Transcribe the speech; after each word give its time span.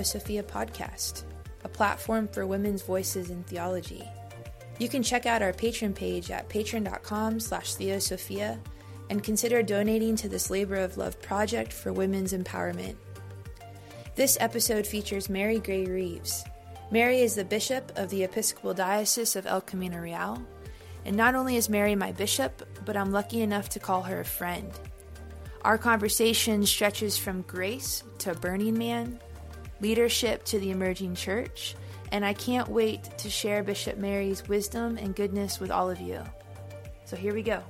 Theosophia 0.00 0.42
podcast, 0.42 1.24
a 1.62 1.68
platform 1.68 2.26
for 2.26 2.46
women's 2.46 2.80
voices 2.80 3.28
in 3.28 3.42
theology. 3.44 4.02
You 4.78 4.88
can 4.88 5.02
check 5.02 5.26
out 5.26 5.42
our 5.42 5.52
Patreon 5.52 5.94
page 5.94 6.30
at 6.30 6.48
patreon.com 6.48 7.38
slash 7.38 7.74
theosophia 7.74 8.58
and 9.10 9.22
consider 9.22 9.62
donating 9.62 10.16
to 10.16 10.26
this 10.30 10.48
labor 10.48 10.76
of 10.76 10.96
love 10.96 11.20
project 11.20 11.70
for 11.70 11.92
women's 11.92 12.32
empowerment. 12.32 12.96
This 14.14 14.38
episode 14.40 14.86
features 14.86 15.28
Mary 15.28 15.58
Gray 15.58 15.84
Reeves. 15.84 16.44
Mary 16.90 17.20
is 17.20 17.34
the 17.34 17.44
bishop 17.44 17.92
of 17.96 18.08
the 18.08 18.24
Episcopal 18.24 18.72
Diocese 18.72 19.36
of 19.36 19.46
El 19.46 19.60
Camino 19.60 19.98
Real, 19.98 20.42
and 21.04 21.14
not 21.14 21.34
only 21.34 21.56
is 21.56 21.68
Mary 21.68 21.94
my 21.94 22.12
bishop, 22.12 22.66
but 22.86 22.96
I'm 22.96 23.12
lucky 23.12 23.42
enough 23.42 23.68
to 23.70 23.78
call 23.78 24.00
her 24.04 24.20
a 24.20 24.24
friend. 24.24 24.72
Our 25.60 25.76
conversation 25.76 26.64
stretches 26.64 27.18
from 27.18 27.42
grace 27.42 28.02
to 28.20 28.32
Burning 28.32 28.78
Man, 28.78 29.20
leadership 29.80 30.44
to 30.44 30.58
the 30.58 30.70
emerging 30.70 31.14
church, 31.14 31.74
and 32.12 32.24
I 32.24 32.32
can't 32.32 32.68
wait 32.68 33.04
to 33.18 33.30
share 33.30 33.62
Bishop 33.62 33.98
Mary's 33.98 34.48
wisdom 34.48 34.96
and 34.96 35.14
goodness 35.14 35.60
with 35.60 35.70
all 35.70 35.90
of 35.90 36.00
you. 36.00 36.22
So 37.04 37.16
here 37.16 37.34
we 37.34 37.42
go. 37.42 37.62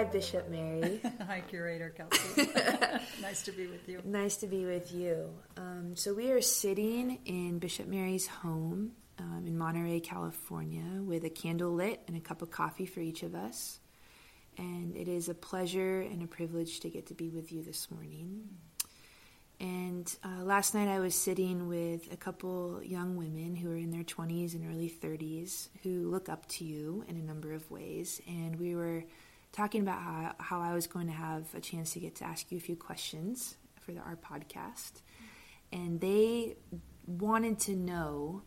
Hi, 0.00 0.04
Bishop 0.04 0.48
Mary. 0.48 0.98
Hi, 1.26 1.42
Curator 1.50 1.90
Kelsey. 1.90 2.48
nice 3.20 3.42
to 3.42 3.52
be 3.52 3.66
with 3.66 3.86
you. 3.86 4.00
Nice 4.02 4.36
to 4.38 4.46
be 4.46 4.64
with 4.64 4.90
you. 4.94 5.28
Um, 5.58 5.94
so, 5.94 6.14
we 6.14 6.30
are 6.30 6.40
sitting 6.40 7.18
in 7.26 7.58
Bishop 7.58 7.86
Mary's 7.86 8.26
home 8.26 8.92
um, 9.20 9.44
in 9.46 9.56
Monterey, 9.56 10.00
California, 10.00 11.02
with 11.02 11.24
a 11.24 11.30
candle 11.30 11.72
lit 11.72 12.00
and 12.08 12.16
a 12.16 12.20
cup 12.20 12.42
of 12.42 12.50
coffee 12.50 12.86
for 12.86 13.00
each 13.00 13.22
of 13.22 13.34
us. 13.34 13.80
And 14.56 14.96
it 14.96 15.08
is 15.08 15.28
a 15.28 15.34
pleasure 15.34 16.00
and 16.00 16.22
a 16.22 16.26
privilege 16.26 16.80
to 16.80 16.90
get 16.90 17.06
to 17.06 17.14
be 17.14 17.28
with 17.28 17.52
you 17.52 17.62
this 17.62 17.90
morning. 17.90 18.48
And 19.60 20.10
uh, 20.24 20.42
last 20.42 20.74
night 20.74 20.88
I 20.88 21.00
was 21.00 21.14
sitting 21.14 21.68
with 21.68 22.10
a 22.10 22.16
couple 22.16 22.82
young 22.82 23.16
women 23.16 23.54
who 23.54 23.70
are 23.70 23.76
in 23.76 23.90
their 23.90 24.04
20s 24.04 24.54
and 24.54 24.66
early 24.72 24.90
30s 24.90 25.68
who 25.82 26.08
look 26.08 26.30
up 26.30 26.46
to 26.48 26.64
you 26.64 27.04
in 27.08 27.16
a 27.16 27.22
number 27.22 27.52
of 27.52 27.70
ways. 27.70 28.22
And 28.26 28.56
we 28.56 28.74
were 28.74 29.04
talking 29.52 29.82
about 29.82 30.00
how, 30.00 30.34
how 30.38 30.60
I 30.60 30.74
was 30.74 30.86
going 30.86 31.08
to 31.08 31.12
have 31.12 31.54
a 31.54 31.60
chance 31.60 31.92
to 31.92 32.00
get 32.00 32.16
to 32.16 32.24
ask 32.24 32.50
you 32.50 32.56
a 32.56 32.60
few 32.60 32.76
questions 32.76 33.56
for 33.80 33.92
the, 33.92 34.00
our 34.00 34.16
podcast. 34.16 35.02
And 35.72 36.00
they 36.00 36.56
wanted 37.06 37.58
to 37.60 37.76
know 37.76 38.42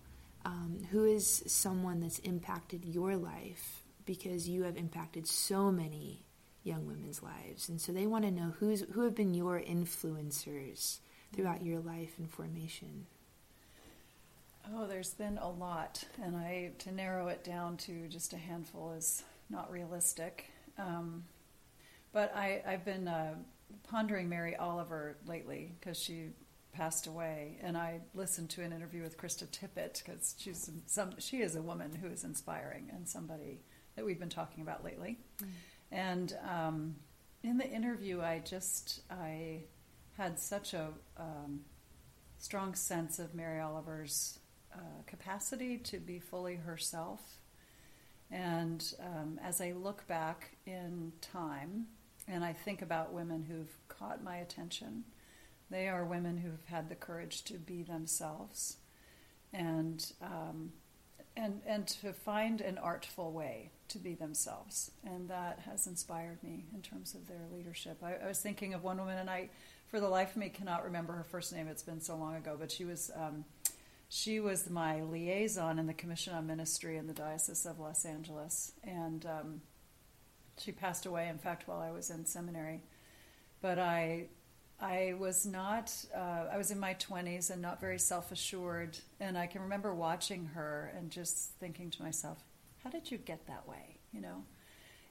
um, 0.46 0.80
who 0.92 1.06
is 1.06 1.44
someone 1.48 2.02
that's 2.02 2.20
impacted 2.20 2.86
your 2.86 3.16
life 3.16 3.84
because 4.06 4.50
you 4.50 4.64
have 4.64 4.78
impacted 4.78 5.28
so 5.28 5.72
many 5.72 6.22
young 6.64 6.86
women's 6.86 7.22
lives. 7.22 7.70
And 7.70 7.80
so 7.80 7.92
they 7.92 8.08
want 8.08 8.26
to 8.26 8.32
know 8.32 8.54
who's, 8.60 8.82
who 8.92 9.02
have 9.02 9.16
been 9.16 9.34
your 9.34 9.60
influencers 9.62 11.00
throughout 11.34 11.64
your 11.64 11.80
life 11.80 12.14
and 12.18 12.30
formation. 12.30 13.06
Oh, 14.74 14.88
there's 14.88 15.14
been 15.14 15.38
a 15.40 15.50
lot, 15.50 16.06
and 16.24 16.38
I 16.38 16.72
to 16.80 16.92
narrow 16.94 17.28
it 17.28 17.44
down 17.44 17.76
to 17.78 18.08
just 18.08 18.32
a 18.32 18.38
handful 18.38 18.94
is 18.94 19.24
not 19.50 19.70
realistic. 19.70 20.50
Um, 20.78 21.26
but 22.14 22.34
I, 22.34 22.62
I've 22.66 22.86
been 22.86 23.10
uh, 23.10 23.36
pondering 23.90 24.30
Mary 24.30 24.56
Oliver 24.56 25.18
lately 25.28 25.74
because 25.80 26.02
she 26.02 26.30
passed 26.74 27.08
away, 27.08 27.60
and 27.62 27.78
I 27.78 28.02
listened 28.14 28.50
to 28.52 28.64
an 28.64 28.74
interview 28.74 29.04
with 29.04 29.18
Krista 29.18 29.48
Tippett 29.48 30.04
because 30.04 30.36
she's 30.38 30.70
some 30.88 31.14
she 31.20 31.38
is 31.42 31.56
a 31.56 31.62
woman 31.62 31.96
who 31.96 32.08
is 32.08 32.24
inspiring 32.24 32.90
and 32.92 33.08
somebody 33.08 33.62
that 33.96 34.06
we've 34.06 34.20
been 34.20 34.30
talking 34.30 34.64
about 34.64 34.84
lately. 34.84 35.20
Mm. 35.42 35.48
And 35.92 36.38
um, 36.50 36.96
in 37.44 37.58
the 37.58 37.70
interview, 37.70 38.22
I 38.22 38.42
just 38.44 39.02
I 39.10 39.64
had 40.18 40.40
such 40.40 40.74
a 40.74 40.90
um, 41.18 41.62
strong 42.38 42.76
sense 42.76 43.20
of 43.20 43.34
Mary 43.34 43.60
Oliver's 43.60 44.40
uh, 44.74 45.02
capacity 45.06 45.78
to 45.78 45.98
be 45.98 46.20
fully 46.20 46.56
herself. 46.56 47.22
And 48.32 48.84
um, 49.00 49.40
as 49.44 49.62
I 49.62 49.74
look 49.74 50.08
back 50.08 50.58
in 50.66 51.14
time 51.22 51.88
and 52.28 52.44
I 52.44 52.54
think 52.54 52.82
about 52.82 53.14
women 53.14 53.44
who've 53.44 53.78
caught 53.88 54.24
my 54.24 54.38
attention, 54.38 55.04
they 55.70 55.88
are 55.88 56.06
women 56.06 56.38
who've 56.38 56.66
had 56.66 56.90
the 56.90 56.96
courage 56.96 57.44
to 57.44 57.54
be 57.54 57.84
themselves 57.84 58.78
and 59.54 60.12
um, 60.22 60.72
and 61.36 61.62
and 61.66 61.88
to 61.88 62.14
find 62.14 62.62
an 62.62 62.78
artful 62.78 63.32
way 63.32 63.72
to 63.90 64.00
be 64.00 64.16
themselves, 64.16 64.92
and 65.06 65.30
that 65.30 65.60
has 65.66 65.88
inspired 65.88 66.42
me 66.44 66.66
in 66.74 66.82
terms 66.82 67.14
of 67.14 67.28
their 67.28 67.46
leadership. 67.52 67.98
I, 68.04 68.16
I 68.24 68.28
was 68.28 68.40
thinking 68.40 68.74
of 68.74 68.84
one 68.84 68.98
woman, 68.98 69.18
and 69.18 69.30
I, 69.30 69.50
for 69.88 70.00
the 70.00 70.08
life 70.08 70.32
of 70.32 70.38
me, 70.38 70.50
cannot 70.50 70.84
remember 70.84 71.14
her 71.14 71.24
first 71.24 71.54
name. 71.54 71.68
It's 71.68 71.84
been 71.84 72.02
so 72.02 72.16
long 72.16 72.36
ago, 72.36 72.56
but 72.60 72.72
she 72.72 72.86
was. 72.86 73.12
Um, 73.16 73.46
she 74.10 74.40
was 74.40 74.70
my 74.70 75.02
liaison 75.02 75.80
in 75.80 75.88
the 75.88 75.94
Commission 75.94 76.36
on 76.36 76.46
Ministry 76.46 76.98
in 76.98 77.08
the 77.08 77.14
Diocese 77.14 77.66
of 77.66 77.80
Los 77.80 78.06
Angeles, 78.06 78.72
and 78.84 79.26
um, 79.26 79.62
she 80.60 80.72
passed 80.72 81.08
away, 81.08 81.30
in 81.30 81.40
fact, 81.40 81.68
while 81.68 81.80
I 81.80 81.90
was 81.90 82.12
in 82.12 82.24
seminary. 82.24 82.84
But 83.60 83.80
I 83.80 84.28
I 84.84 85.16
was 85.18 85.46
not, 85.46 85.94
uh, 86.14 86.48
I 86.52 86.58
was 86.58 86.70
in 86.70 86.78
my 86.78 86.94
20s 86.96 87.50
and 87.50 87.62
not 87.62 87.80
very 87.80 87.98
self 87.98 88.34
assured. 88.34 88.98
And 89.22 89.38
I 89.38 89.48
can 89.48 89.62
remember 89.62 89.96
watching 89.96 90.46
her 90.48 90.92
and 90.98 91.10
just 91.10 91.52
thinking 91.60 91.90
to 91.92 92.04
myself, 92.04 92.38
how 92.84 92.90
did 92.90 93.10
you 93.10 93.18
get 93.18 93.48
that 93.48 93.66
way? 93.66 93.98
You 94.12 94.20
know? 94.20 94.44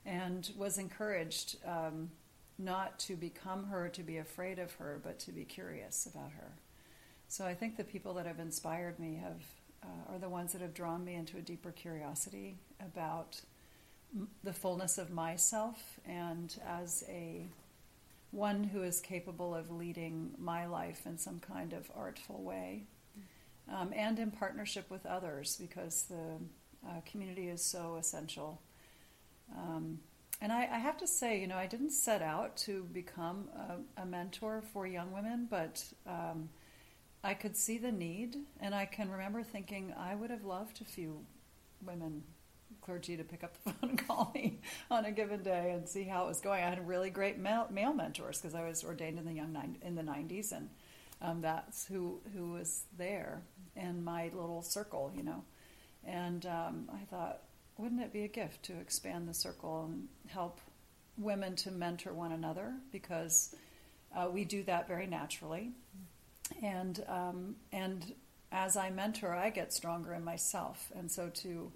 And 0.05 0.51
was 0.59 0.77
encouraged 0.77 1.57
um, 1.67 2.11
not 2.59 2.99
to 3.01 3.17
become 3.17 3.65
her, 3.65 3.89
to 3.89 4.03
be 4.03 4.19
afraid 4.19 4.59
of 4.59 4.73
her, 4.75 5.01
but 5.03 5.19
to 5.21 5.33
be 5.33 5.45
curious 5.45 6.05
about 6.05 6.33
her. 6.33 6.53
So 7.29 7.47
I 7.47 7.55
think 7.55 7.79
the 7.79 7.85
people 7.85 8.13
that 8.15 8.27
have 8.27 8.41
inspired 8.41 8.99
me 8.99 9.19
have, 9.23 9.43
uh, 9.83 10.13
are 10.15 10.19
the 10.19 10.29
ones 10.29 10.53
that 10.53 10.61
have 10.61 10.75
drawn 10.75 11.03
me 11.03 11.15
into 11.15 11.39
a 11.39 11.41
deeper 11.41 11.71
curiosity 11.73 12.57
about 12.79 13.41
m- 14.15 14.29
the 14.45 14.53
fullness 14.53 14.99
of 14.99 15.11
myself 15.11 15.99
and 16.05 16.61
as 16.69 17.05
a 17.09 17.47
one 18.33 18.65
who 18.65 18.83
is 18.83 19.01
capable 19.01 19.55
of 19.55 19.71
leading 19.71 20.35
my 20.39 20.67
life 20.67 21.03
in 21.07 21.19
some 21.19 21.39
kind 21.39 21.73
of 21.73 21.91
artful 21.95 22.43
way, 22.43 22.85
um, 23.73 23.93
and 23.95 24.19
in 24.19 24.31
partnership 24.31 24.91
with 24.91 25.07
others 25.07 25.57
because 25.61 26.05
the 26.05 26.39
uh, 26.89 27.01
community 27.05 27.49
is 27.49 27.63
so 27.63 27.97
essential. 27.97 28.61
Um, 29.57 30.01
and 30.41 30.51
I, 30.51 30.63
I, 30.63 30.79
have 30.79 30.97
to 30.97 31.07
say, 31.07 31.41
you 31.41 31.47
know, 31.47 31.57
I 31.57 31.67
didn't 31.67 31.91
set 31.91 32.23
out 32.23 32.57
to 32.59 32.85
become 32.93 33.49
a, 33.55 34.03
a 34.03 34.07
mentor 34.07 34.63
for 34.73 34.87
young 34.87 35.13
women, 35.13 35.47
but 35.49 35.85
um, 36.07 36.49
I 37.23 37.35
could 37.35 37.57
see 37.57 37.79
the 37.79 37.93
need, 37.93 38.39
and 38.61 38.75
I 38.75 38.87
can 38.87 39.11
remember 39.11 39.43
thinking 39.43 39.95
I 39.97 40.15
would 40.15 40.31
have 40.31 40.45
loved 40.45 40.81
a 40.81 40.85
few 40.85 41.25
women 41.85 42.25
clergy 42.83 43.17
to 43.17 43.25
pick 43.25 43.43
up 43.43 43.55
the 43.65 43.71
phone 43.73 43.91
and 43.91 44.07
call 44.07 44.31
me 44.35 44.59
on 44.91 45.05
a 45.05 45.13
given 45.13 45.43
day 45.43 45.73
and 45.73 45.89
see 45.89 46.05
how 46.05 46.25
it 46.25 46.29
was 46.29 46.41
going. 46.41 46.63
I 46.63 46.69
had 46.69 46.87
really 46.87 47.11
great 47.11 47.39
male, 47.39 47.67
male 47.71 47.95
mentors 47.95 48.41
because 48.41 48.55
I 48.55 48.67
was 48.67 48.85
ordained 48.85 49.19
in 49.19 49.25
the 49.25 49.33
young 49.33 49.77
in 49.83 49.95
the 49.95 50.03
90s, 50.03 50.53
and 50.53 50.69
um, 51.21 51.41
that's 51.41 51.87
who 51.87 52.21
who 52.35 52.53
was 52.53 52.85
there 52.99 53.43
in 53.77 54.05
my 54.05 54.25
little 54.25 54.63
circle, 54.63 55.13
you 55.17 55.23
know. 55.23 55.45
And 56.05 56.45
um, 56.47 56.91
I 56.93 57.05
thought, 57.05 57.43
wouldn't 57.79 58.03
it 58.03 58.13
be 58.13 58.25
a 58.25 58.29
gift 58.29 58.65
to 58.65 58.79
expand 58.79 59.29
the 59.29 59.35
circle 59.35 59.85
and 59.85 60.09
help 60.27 60.61
women 61.17 61.55
to 61.55 61.71
mentor 61.71 62.13
one 62.13 62.33
another 62.33 62.75
because 62.91 63.55
uh, 64.17 64.29
we 64.31 64.45
do 64.45 64.63
that 64.65 64.89
very 64.89 65.07
naturally, 65.07 65.71
and 66.63 67.05
um, 67.09 67.57
and 67.73 68.15
as 68.51 68.77
I 68.77 68.91
mentor, 68.91 69.33
I 69.35 69.49
get 69.51 69.73
stronger 69.73 70.13
in 70.13 70.25
myself, 70.25 70.93
and 70.95 71.11
so 71.11 71.31
to 71.31 71.73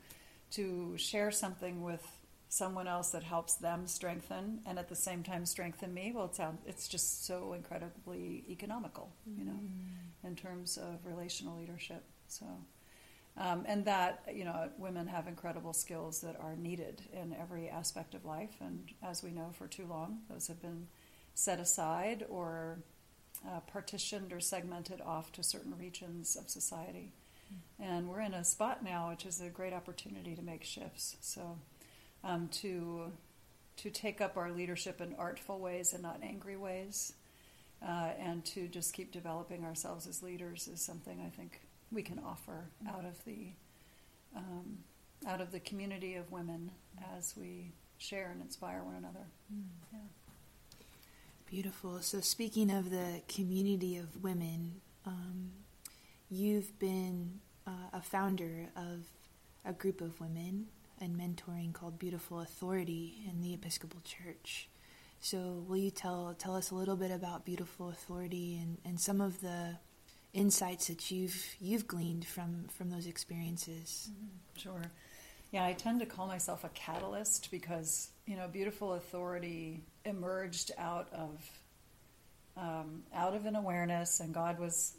to 0.53 0.97
share 0.97 1.31
something 1.31 1.83
with 1.83 2.07
someone 2.49 2.87
else 2.87 3.11
that 3.11 3.23
helps 3.23 3.55
them 3.55 3.87
strengthen 3.87 4.61
and 4.67 4.79
at 4.79 4.89
the 4.89 4.95
same 4.95 5.23
time 5.23 5.45
strengthen 5.45 5.93
me 5.93 6.13
well 6.15 6.27
it's, 6.27 6.41
it's 6.65 6.89
just 6.89 7.27
so 7.27 7.53
incredibly 7.53 8.45
economical 8.49 9.11
you 9.37 9.45
know 9.45 9.53
mm. 9.53 10.27
in 10.27 10.37
terms 10.37 10.77
of 10.77 11.05
relational 11.05 11.57
leadership. 11.59 12.05
So 12.29 12.47
um, 13.39 13.65
and 13.67 13.85
that 13.85 14.25
you 14.33 14.45
know 14.45 14.71
women 14.79 15.07
have 15.09 15.27
incredible 15.27 15.73
skills 15.73 16.21
that 16.21 16.39
are 16.41 16.57
needed 16.57 17.03
in 17.13 17.35
every 17.35 17.69
aspect 17.69 18.15
of 18.15 18.25
life. 18.25 18.57
And 18.61 18.91
as 19.03 19.23
we 19.23 19.31
know 19.31 19.51
for 19.53 19.67
too 19.67 19.87
long 19.87 20.21
those 20.31 20.47
have 20.47 20.63
been 20.63 20.87
set 21.35 21.61
aside 21.61 22.25
or 22.31 22.79
uh, 23.47 23.61
partitioned 23.61 24.33
or 24.33 24.41
segmented 24.41 25.01
off 25.03 25.33
to 25.33 25.43
certain 25.43 25.77
regions 25.77 26.37
of 26.37 26.49
society 26.49 27.13
and 27.81 28.09
we're 28.09 28.21
in 28.21 28.35
a 28.35 28.45
spot 28.45 28.83
now 28.85 29.11
which 29.11 29.27
is 29.27 29.41
a 29.41 29.49
great 29.49 29.73
opportunity 29.73 30.35
to 30.35 30.43
make 30.43 30.65
shifts. 30.65 31.17
So 31.21 31.59
um, 32.25 32.49
to 32.49 33.13
to 33.79 33.91
take 33.91 34.21
up 34.21 34.37
our 34.37 34.51
leadership 34.51 35.01
in 35.01 35.15
artful 35.19 35.59
ways 35.59 35.93
and 35.93 36.03
not 36.03 36.21
angry 36.23 36.57
ways, 36.57 37.13
uh, 37.87 38.11
and 38.19 38.45
to 38.47 38.69
just 38.69 38.95
keep 38.95 39.13
developing 39.13 39.65
ourselves 39.65 40.07
as 40.07 40.23
leaders 40.23 40.67
is 40.67 40.81
something 40.81 41.23
I 41.25 41.29
think 41.29 41.61
we 41.93 42.03
can 42.03 42.19
offer 42.19 42.71
out 42.89 43.05
of 43.05 43.23
the 43.25 43.49
um, 44.35 44.79
out 45.27 45.41
of 45.41 45.53
the 45.53 45.61
community 45.61 46.15
of 46.15 46.31
women 46.33 46.71
as 47.17 47.35
we 47.37 47.73
share 47.99 48.31
and 48.31 48.43
inspire 48.43 48.83
one 48.83 48.97
another. 48.97 49.27
Mm. 49.53 49.65
Yeah. 49.93 49.99
Beautiful. 51.49 52.01
So, 52.01 52.21
speaking 52.21 52.71
of 52.71 52.91
the 52.91 53.23
community 53.29 53.97
of 53.97 54.23
women, 54.23 54.81
um, 55.07 55.53
you've 56.31 56.79
been 56.79 57.41
uh, 57.67 57.91
a 57.93 58.01
founder 58.01 58.69
of 58.77 59.07
a 59.65 59.73
group 59.73 60.01
of 60.01 60.21
women 60.21 60.67
and 61.01 61.19
mentoring 61.19 61.73
called 61.73 61.99
Beautiful 61.99 62.41
Authority 62.41 63.15
in 63.29 63.43
the 63.43 63.55
Episcopal 63.55 64.01
Church. 64.05 64.69
So, 65.21 65.65
will 65.67 65.77
you 65.77 65.91
tell 65.91 66.35
tell 66.39 66.55
us 66.55 66.71
a 66.71 66.75
little 66.75 66.97
bit 66.97 67.11
about 67.11 67.45
Beautiful 67.45 67.89
Authority 67.89 68.59
and, 68.61 68.79
and 68.85 69.01
some 69.01 69.21
of 69.21 69.41
the 69.41 69.77
insights 70.33 70.89
that 70.89 71.11
you've 71.11 71.57
you've 71.61 71.87
gleaned 71.87 72.27
from 72.27 72.67
from 72.69 72.91
those 72.91 73.07
experiences? 73.07 74.11
Mm-hmm. 74.13 74.61
Sure. 74.61 74.83
Yeah, 75.53 75.65
I 75.65 75.73
tend 75.73 76.01
to 76.01 76.07
call 76.07 76.27
myself 76.27 76.65
a 76.65 76.69
catalyst 76.71 77.51
because 77.51 78.11
you 78.27 78.37
know, 78.37 78.49
Beautiful 78.49 78.95
Authority 78.95 79.85
emerged 80.05 80.73
out 80.77 81.09
of 81.13 81.51
um, 82.57 83.03
out 83.15 83.35
of 83.35 83.47
an 83.47 83.57
awareness, 83.57 84.21
and 84.21 84.35
God 84.35 84.59
was 84.59 84.95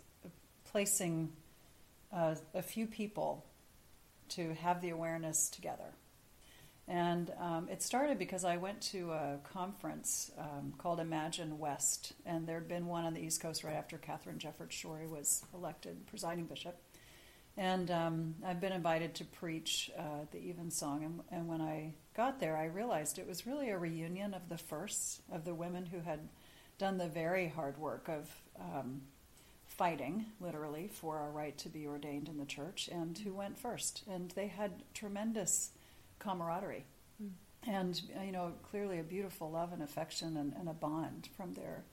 placing 0.71 1.31
uh, 2.13 2.35
a 2.53 2.61
few 2.61 2.87
people 2.87 3.45
to 4.29 4.53
have 4.55 4.81
the 4.81 4.89
awareness 4.89 5.49
together. 5.49 5.93
And 6.87 7.33
um, 7.39 7.67
it 7.69 7.83
started 7.83 8.17
because 8.17 8.45
I 8.45 8.55
went 8.55 8.79
to 8.93 9.11
a 9.11 9.39
conference 9.43 10.31
um, 10.37 10.73
called 10.77 11.01
Imagine 11.01 11.59
West, 11.59 12.13
and 12.25 12.47
there'd 12.47 12.69
been 12.69 12.87
one 12.87 13.03
on 13.03 13.13
the 13.13 13.19
East 13.19 13.41
Coast 13.41 13.65
right 13.65 13.75
after 13.75 13.97
Katharine 13.97 14.39
Jefferts 14.39 14.75
Schori 14.75 15.09
was 15.09 15.43
elected 15.53 16.07
presiding 16.07 16.45
bishop. 16.45 16.81
And 17.57 17.91
um, 17.91 18.35
I've 18.45 18.61
been 18.61 18.71
invited 18.71 19.15
to 19.15 19.25
preach 19.25 19.91
uh, 19.97 20.25
the 20.31 20.37
Evensong, 20.37 21.03
and, 21.03 21.21
and 21.31 21.47
when 21.47 21.59
I 21.59 21.93
got 22.15 22.39
there, 22.39 22.55
I 22.55 22.65
realized 22.65 23.19
it 23.19 23.27
was 23.27 23.45
really 23.45 23.69
a 23.69 23.77
reunion 23.77 24.33
of 24.33 24.47
the 24.47 24.57
firsts, 24.57 25.21
of 25.31 25.43
the 25.43 25.55
women 25.55 25.85
who 25.85 25.99
had 25.99 26.19
done 26.77 26.97
the 26.97 27.07
very 27.07 27.47
hard 27.49 27.77
work 27.79 28.07
of 28.07 28.29
um, 28.59 29.01
fighting, 29.67 30.25
literally, 30.39 30.89
for 30.91 31.17
our 31.17 31.29
right 31.29 31.57
to 31.59 31.69
be 31.69 31.87
ordained 31.87 32.27
in 32.29 32.37
the 32.37 32.45
church, 32.45 32.89
and 32.91 33.17
who 33.17 33.33
went 33.33 33.59
first. 33.59 34.03
And 34.09 34.31
they 34.31 34.47
had 34.47 34.83
tremendous 34.93 35.71
camaraderie. 36.19 36.85
Mm. 37.21 37.29
And 37.67 38.01
you 38.25 38.31
know, 38.31 38.53
clearly 38.69 38.99
a 38.99 39.03
beautiful 39.03 39.51
love 39.51 39.73
and 39.73 39.83
affection 39.83 40.37
and, 40.37 40.53
and 40.53 40.69
a 40.69 40.73
bond 40.73 41.29
from 41.35 41.53
their 41.53 41.83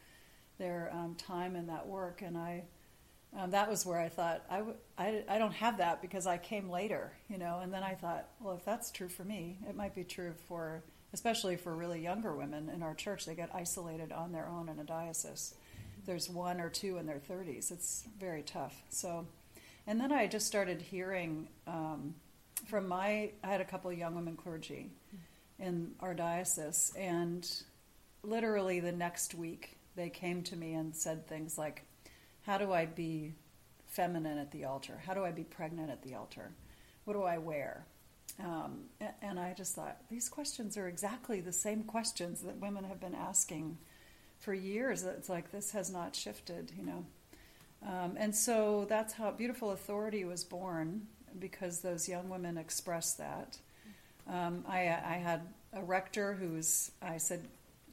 their 0.58 0.90
um, 0.92 1.14
time 1.16 1.56
in 1.56 1.66
that 1.66 1.86
work. 1.86 2.22
And 2.22 2.36
I, 2.36 2.62
um, 3.36 3.50
that 3.50 3.68
was 3.68 3.84
where 3.84 3.98
I 3.98 4.08
thought 4.08 4.44
I, 4.48 4.58
w- 4.58 4.76
I, 4.96 5.24
I 5.28 5.38
don't 5.38 5.54
have 5.54 5.78
that 5.78 6.00
because 6.00 6.26
I 6.26 6.38
came 6.38 6.70
later, 6.70 7.12
you 7.28 7.38
know. 7.38 7.60
And 7.62 7.72
then 7.72 7.82
I 7.82 7.94
thought, 7.94 8.28
well, 8.40 8.54
if 8.56 8.64
that's 8.64 8.90
true 8.90 9.08
for 9.08 9.24
me, 9.24 9.58
it 9.68 9.74
might 9.74 9.94
be 9.94 10.04
true 10.04 10.34
for, 10.46 10.84
especially 11.12 11.56
for 11.56 11.74
really 11.74 12.00
younger 12.00 12.34
women 12.34 12.70
in 12.72 12.82
our 12.82 12.94
church. 12.94 13.26
They 13.26 13.34
get 13.34 13.50
isolated 13.52 14.12
on 14.12 14.32
their 14.32 14.46
own 14.46 14.68
in 14.68 14.78
a 14.78 14.84
diocese. 14.84 15.54
There's 16.06 16.28
one 16.28 16.60
or 16.60 16.68
two 16.68 16.98
in 16.98 17.06
their 17.06 17.20
30s. 17.30 17.70
It's 17.70 18.04
very 18.18 18.42
tough. 18.42 18.74
So, 18.90 19.26
and 19.86 20.00
then 20.00 20.12
I 20.12 20.26
just 20.26 20.46
started 20.46 20.82
hearing 20.82 21.48
um, 21.66 22.14
from 22.66 22.88
my, 22.88 23.30
I 23.42 23.46
had 23.46 23.60
a 23.60 23.64
couple 23.64 23.90
of 23.90 23.98
young 23.98 24.14
women 24.14 24.36
clergy 24.36 24.90
in 25.58 25.92
our 26.00 26.14
diocese, 26.14 26.92
and 26.96 27.48
literally 28.22 28.80
the 28.80 28.92
next 28.92 29.34
week 29.34 29.78
they 29.96 30.10
came 30.10 30.42
to 30.42 30.56
me 30.56 30.74
and 30.74 30.94
said 30.94 31.26
things 31.26 31.56
like, 31.56 31.84
How 32.42 32.58
do 32.58 32.72
I 32.72 32.86
be 32.86 33.34
feminine 33.86 34.38
at 34.38 34.50
the 34.50 34.64
altar? 34.64 35.00
How 35.06 35.14
do 35.14 35.24
I 35.24 35.30
be 35.30 35.44
pregnant 35.44 35.90
at 35.90 36.02
the 36.02 36.14
altar? 36.14 36.50
What 37.04 37.14
do 37.14 37.22
I 37.22 37.38
wear? 37.38 37.86
Um, 38.42 38.86
and 39.22 39.38
I 39.38 39.52
just 39.52 39.76
thought, 39.76 39.98
these 40.10 40.28
questions 40.28 40.76
are 40.76 40.88
exactly 40.88 41.40
the 41.40 41.52
same 41.52 41.84
questions 41.84 42.40
that 42.42 42.56
women 42.56 42.84
have 42.84 42.98
been 42.98 43.14
asking 43.14 43.78
for 44.44 44.54
years. 44.54 45.02
It's 45.02 45.28
like 45.28 45.50
this 45.50 45.72
has 45.72 45.90
not 45.90 46.14
shifted, 46.14 46.70
you 46.76 46.84
know. 46.84 47.04
Um, 47.86 48.16
and 48.16 48.34
so 48.34 48.86
that's 48.88 49.14
how 49.14 49.30
Beautiful 49.30 49.72
Authority 49.72 50.24
was 50.24 50.44
born 50.44 51.06
because 51.38 51.80
those 51.80 52.08
young 52.08 52.28
women 52.28 52.56
expressed 52.56 53.18
that. 53.18 53.58
Um, 54.28 54.64
I, 54.68 54.80
I, 54.80 55.20
had 55.22 55.42
a 55.74 55.82
rector 55.82 56.32
who's, 56.32 56.90
I 57.02 57.18
said, 57.18 57.46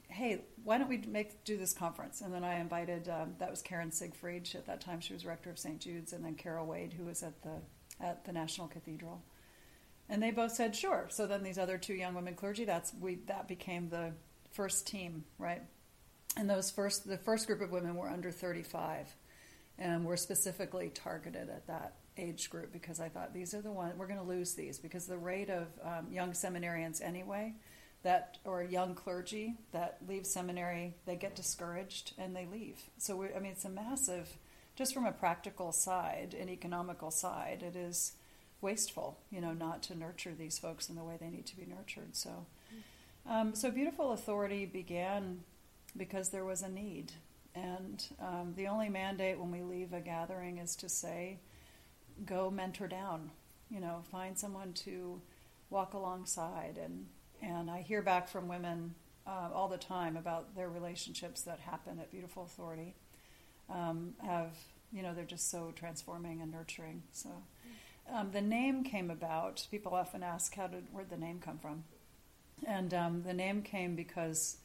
hey, 0.08 0.42
why 0.64 0.78
don't 0.78 0.88
we 0.88 0.98
make 0.98 1.44
do 1.44 1.58
this 1.58 1.74
conference? 1.74 2.22
And 2.22 2.32
then 2.32 2.42
I 2.42 2.58
invited, 2.58 3.08
um, 3.08 3.34
that 3.38 3.50
was 3.50 3.60
Karen 3.60 3.90
Siegfried. 3.90 4.48
At 4.54 4.66
that 4.66 4.80
time, 4.80 5.00
she 5.00 5.12
was 5.12 5.26
rector 5.26 5.50
of 5.50 5.58
St. 5.58 5.78
Jude's, 5.78 6.14
and 6.14 6.24
then 6.24 6.34
Carol 6.34 6.66
Wade, 6.66 6.94
who 6.94 7.04
was 7.04 7.22
at 7.22 7.42
the 7.42 7.60
at 8.00 8.24
the 8.24 8.32
National 8.32 8.66
Cathedral. 8.66 9.22
And 10.08 10.22
they 10.22 10.30
both 10.30 10.52
said 10.52 10.74
sure. 10.74 11.06
So 11.10 11.26
then 11.26 11.42
these 11.42 11.58
other 11.58 11.78
two 11.78 11.94
young 11.94 12.14
women 12.14 12.34
clergy, 12.34 12.64
that's 12.64 12.92
we 12.98 13.16
that 13.26 13.46
became 13.46 13.90
the 13.90 14.12
first 14.52 14.86
team, 14.86 15.24
right? 15.38 15.62
And 16.36 16.48
those 16.48 16.70
first 16.70 17.06
the 17.06 17.18
first 17.18 17.46
group 17.46 17.60
of 17.60 17.70
women 17.70 17.94
were 17.94 18.08
under 18.08 18.30
35, 18.30 19.14
and 19.78 20.04
were 20.04 20.16
specifically 20.16 20.90
targeted 20.94 21.48
at 21.48 21.66
that 21.66 21.94
age 22.18 22.50
group 22.50 22.72
because 22.72 23.00
I 23.00 23.08
thought 23.08 23.32
these 23.32 23.54
are 23.54 23.62
the 23.62 23.72
ones 23.72 23.94
we're 23.96 24.06
going 24.06 24.18
to 24.18 24.26
lose 24.26 24.54
these 24.54 24.78
because 24.78 25.06
the 25.06 25.16
rate 25.16 25.50
of 25.50 25.66
um, 25.82 26.08
young 26.10 26.32
seminarians 26.32 27.00
anyway 27.02 27.54
that 28.02 28.38
or 28.44 28.62
young 28.62 28.94
clergy 28.94 29.54
that 29.72 29.98
leave 30.06 30.26
seminary 30.26 30.94
they 31.06 31.16
get 31.16 31.34
discouraged 31.34 32.12
and 32.18 32.36
they 32.36 32.46
leave. 32.46 32.80
So 32.98 33.16
we, 33.16 33.28
I 33.34 33.38
mean 33.38 33.52
it's 33.52 33.64
a 33.64 33.70
massive 33.70 34.36
just 34.76 34.92
from 34.92 35.06
a 35.06 35.12
practical 35.12 35.72
side 35.72 36.36
and 36.38 36.50
economical 36.50 37.10
side 37.10 37.62
it 37.62 37.76
is 37.76 38.12
wasteful 38.60 39.18
you 39.30 39.40
know 39.40 39.52
not 39.52 39.82
to 39.84 39.98
nurture 39.98 40.34
these 40.38 40.58
folks 40.58 40.88
in 40.88 40.96
the 40.96 41.04
way 41.04 41.16
they 41.18 41.30
need 41.30 41.46
to 41.46 41.56
be 41.56 41.64
nurtured. 41.66 42.14
So 42.14 42.46
um, 43.26 43.54
so 43.54 43.70
beautiful 43.70 44.12
authority 44.12 44.66
began 44.66 45.44
because 45.96 46.30
there 46.30 46.44
was 46.44 46.62
a 46.62 46.68
need 46.68 47.12
and 47.54 48.04
um, 48.20 48.54
the 48.56 48.68
only 48.68 48.88
mandate 48.88 49.38
when 49.38 49.50
we 49.50 49.62
leave 49.62 49.92
a 49.92 50.00
gathering 50.00 50.58
is 50.58 50.74
to 50.76 50.88
say 50.88 51.38
go 52.24 52.50
mentor 52.50 52.88
down. 52.88 53.30
You 53.70 53.80
know, 53.80 54.02
find 54.10 54.38
someone 54.38 54.72
to 54.84 55.20
walk 55.70 55.94
alongside. 55.94 56.78
And, 56.82 57.06
and 57.42 57.70
I 57.70 57.82
hear 57.82 58.02
back 58.02 58.28
from 58.28 58.48
women 58.48 58.94
uh, 59.26 59.48
all 59.54 59.68
the 59.68 59.78
time 59.78 60.16
about 60.16 60.54
their 60.54 60.68
relationships 60.68 61.42
that 61.42 61.60
happen 61.60 61.98
at 61.98 62.10
Beautiful 62.10 62.44
Authority. 62.44 62.94
Um, 63.70 64.14
have, 64.22 64.54
you 64.92 65.02
know, 65.02 65.14
they're 65.14 65.24
just 65.24 65.50
so 65.50 65.72
transforming 65.74 66.42
and 66.42 66.50
nurturing. 66.50 67.02
So 67.12 67.30
um, 68.12 68.30
the 68.32 68.42
name 68.42 68.84
came 68.84 69.10
about. 69.10 69.66
People 69.70 69.94
often 69.94 70.22
ask, 70.22 70.54
how 70.54 70.66
did, 70.66 70.84
where'd 70.90 71.10
the 71.10 71.16
name 71.16 71.38
come 71.38 71.58
from? 71.58 71.84
And 72.66 72.92
um, 72.92 73.22
the 73.22 73.32
name 73.32 73.62
came 73.62 73.94
because 73.94 74.58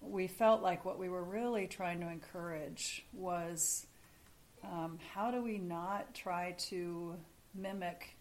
we 0.00 0.26
felt 0.26 0.62
like 0.62 0.84
what 0.84 0.98
we 0.98 1.08
were 1.08 1.24
really 1.24 1.66
trying 1.66 2.00
to 2.00 2.08
encourage 2.08 3.04
was 3.12 3.86
um, 4.64 4.98
how 5.14 5.30
do 5.30 5.42
we 5.42 5.58
not 5.58 6.14
try 6.14 6.54
to 6.58 7.16
mimic 7.54 8.16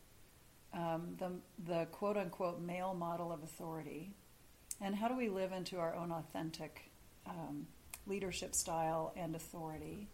um, 0.74 1.16
the, 1.18 1.32
the 1.66 1.86
quote 1.92 2.18
unquote 2.18 2.62
male 2.62 2.94
model 2.94 3.32
of 3.32 3.44
authority? 3.44 4.12
And 4.82 4.96
how 4.96 5.08
do 5.08 5.18
we 5.18 5.30
live 5.30 5.52
into 5.52 5.78
our 5.78 5.96
own 5.96 6.12
authentic 6.12 6.92
um, 7.28 7.68
leadership 8.08 8.56
style 8.56 9.14
and 9.16 9.36
authority 9.36 10.08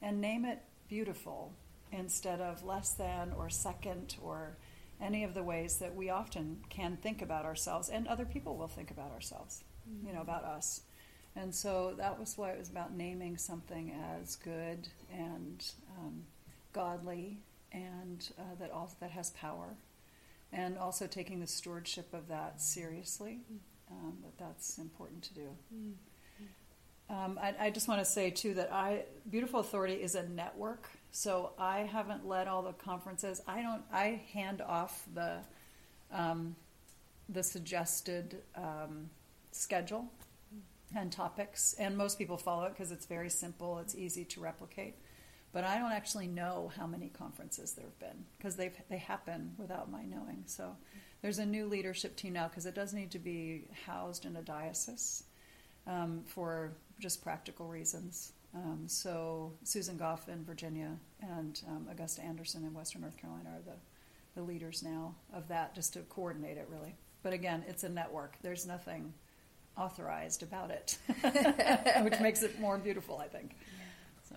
and 0.00 0.20
name 0.20 0.44
it 0.44 0.62
beautiful 0.88 1.54
instead 1.90 2.40
of 2.40 2.62
less 2.64 2.94
than 2.94 3.32
or 3.36 3.48
second 3.48 4.16
or 4.22 4.56
any 5.00 5.24
of 5.24 5.34
the 5.34 5.42
ways 5.42 5.78
that 5.78 5.94
we 5.94 6.10
often 6.10 6.58
can 6.68 6.96
think 6.96 7.22
about 7.22 7.44
ourselves 7.44 7.88
and 7.88 8.06
other 8.06 8.24
people 8.24 8.56
will 8.56 8.68
think 8.68 8.90
about 8.90 9.10
ourselves, 9.10 9.64
mm-hmm. 9.88 10.06
you 10.06 10.12
know, 10.12 10.20
about 10.20 10.44
us. 10.44 10.82
And 11.34 11.54
so 11.54 11.94
that 11.96 12.18
was 12.18 12.36
why 12.36 12.50
it 12.50 12.58
was 12.58 12.68
about 12.68 12.94
naming 12.94 13.38
something 13.38 13.94
as 14.20 14.36
good 14.36 14.88
and 15.10 15.64
um, 15.98 16.24
godly 16.72 17.38
and 17.72 18.30
uh, 18.38 18.42
that 18.60 18.70
also 18.70 18.94
that 19.00 19.10
has 19.12 19.30
power, 19.30 19.74
and 20.52 20.76
also 20.76 21.06
taking 21.06 21.40
the 21.40 21.46
stewardship 21.46 22.12
of 22.12 22.28
that 22.28 22.60
seriously. 22.60 23.40
Um, 23.90 24.18
that 24.22 24.38
that's 24.38 24.78
important 24.78 25.22
to 25.24 25.34
do. 25.34 25.48
Um, 27.10 27.38
I, 27.42 27.54
I, 27.60 27.70
just 27.70 27.88
want 27.88 28.00
to 28.00 28.06
say 28.06 28.30
too 28.30 28.54
that 28.54 28.72
I 28.72 29.04
Beautiful 29.30 29.60
Authority 29.60 29.94
is 29.94 30.14
a 30.14 30.26
network. 30.28 30.88
So 31.10 31.52
I 31.58 31.80
haven't 31.80 32.26
led 32.26 32.48
all 32.48 32.62
the 32.62 32.72
conferences. 32.72 33.42
I 33.46 33.62
don't. 33.62 33.82
I 33.92 34.22
hand 34.32 34.62
off 34.62 35.06
the 35.14 35.38
um, 36.10 36.56
the 37.28 37.42
suggested 37.42 38.42
um, 38.54 39.10
schedule 39.50 40.10
and 40.94 41.10
topics, 41.10 41.74
and 41.78 41.96
most 41.96 42.18
people 42.18 42.36
follow 42.36 42.64
it 42.64 42.70
because 42.70 42.92
it's 42.92 43.06
very 43.06 43.30
simple, 43.30 43.78
it's 43.78 43.94
easy 43.94 44.24
to 44.26 44.40
replicate. 44.40 44.96
But 45.52 45.64
I 45.64 45.78
don't 45.78 45.92
actually 45.92 46.28
know 46.28 46.72
how 46.76 46.86
many 46.86 47.08
conferences 47.08 47.72
there 47.72 47.84
have 47.84 47.98
been 47.98 48.24
because 48.38 48.56
they 48.56 48.72
they 48.88 48.98
happen 48.98 49.54
without 49.58 49.90
my 49.90 50.04
knowing. 50.04 50.44
So 50.46 50.76
there's 51.20 51.38
a 51.38 51.46
new 51.46 51.66
leadership 51.66 52.16
team 52.16 52.32
now 52.32 52.48
because 52.48 52.66
it 52.66 52.74
does 52.74 52.94
need 52.94 53.10
to 53.12 53.18
be 53.18 53.64
housed 53.86 54.24
in 54.24 54.36
a 54.36 54.42
diocese 54.42 55.24
um, 55.86 56.22
for 56.26 56.72
just 56.98 57.22
practical 57.22 57.68
reasons. 57.68 58.32
Um, 58.54 58.84
so 58.86 59.52
Susan 59.62 59.96
Goff 59.96 60.28
in 60.28 60.44
Virginia 60.44 60.96
and 61.20 61.60
um, 61.68 61.86
Augusta 61.90 62.22
Anderson 62.22 62.64
in 62.64 62.72
Western 62.74 63.02
North 63.02 63.16
Carolina 63.16 63.50
are 63.50 63.62
the 63.62 63.76
the 64.34 64.42
leaders 64.42 64.82
now 64.82 65.14
of 65.34 65.48
that, 65.48 65.74
just 65.74 65.92
to 65.92 66.00
coordinate 66.00 66.56
it 66.56 66.66
really. 66.70 66.94
But 67.22 67.32
again, 67.32 67.64
it's 67.68 67.84
a 67.84 67.88
network. 67.88 68.36
There's 68.42 68.66
nothing 68.66 69.12
authorized 69.76 70.42
about 70.42 70.70
it, 70.70 70.98
which 72.02 72.20
makes 72.20 72.42
it 72.42 72.58
more 72.60 72.78
beautiful, 72.78 73.18
I 73.18 73.28
think. 73.28 73.56
So. 74.28 74.36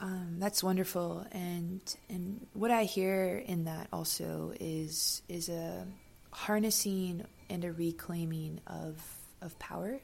Um, 0.00 0.36
that's 0.38 0.62
wonderful, 0.62 1.26
and 1.32 1.80
and 2.08 2.46
what 2.52 2.70
I 2.70 2.84
hear 2.84 3.42
in 3.44 3.64
that 3.64 3.88
also 3.92 4.52
is 4.58 5.22
is 5.28 5.48
a 5.48 5.86
harnessing 6.30 7.24
and 7.50 7.64
a 7.64 7.72
reclaiming 7.72 8.60
of 8.66 9.02
of 9.40 9.58
power, 9.58 10.00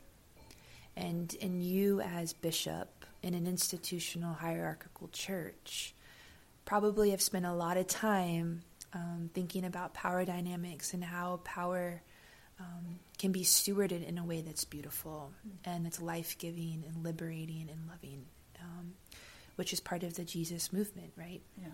and 0.97 1.35
and 1.41 1.63
you 1.63 2.01
as 2.01 2.33
bishop 2.33 2.89
in 3.23 3.35
an 3.35 3.47
institutional 3.47 4.33
hierarchical 4.33 5.09
church 5.09 5.95
probably 6.65 7.11
have 7.11 7.21
spent 7.21 7.45
a 7.45 7.53
lot 7.53 7.77
of 7.77 7.87
time 7.87 8.63
um, 8.93 9.31
thinking 9.35 9.65
about 9.65 9.95
power 9.95 10.25
dynamics 10.25 10.95
and 10.95 11.03
how 11.03 11.41
power 11.45 12.03
um, 12.61 13.01
can 13.19 13.33
be 13.33 13.43
stewarded 13.43 14.07
in 14.07 14.19
a 14.19 14.25
way 14.25 14.41
that's 14.41 14.65
beautiful 14.65 15.33
and 15.65 15.87
it's 15.87 16.01
life 16.01 16.37
giving 16.39 16.85
and 16.87 17.05
liberating 17.05 17.69
and 17.71 17.81
loving, 17.89 18.27
um, 18.61 18.93
which 19.57 19.73
is 19.73 19.81
part 19.81 20.03
of 20.03 20.15
the 20.15 20.25
Jesus 20.25 20.73
movement, 20.73 21.13
right? 21.17 21.41
Yeah. 21.61 21.69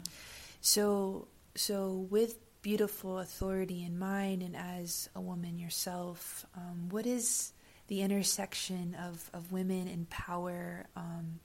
So, 0.60 1.28
so 1.54 2.06
with 2.10 2.38
beautiful 2.62 3.18
authority 3.18 3.84
in 3.84 3.98
mind, 3.98 4.42
and 4.42 4.56
as 4.56 5.08
a 5.14 5.20
woman 5.20 5.58
yourself, 5.58 6.46
um, 6.56 6.88
what 6.90 7.06
is 7.06 7.52
the 7.88 8.02
intersection 8.02 8.96
of, 9.06 9.30
of 9.32 9.52
women 9.52 9.88
and 9.88 10.08
power? 10.10 10.86
Um, 10.96 11.40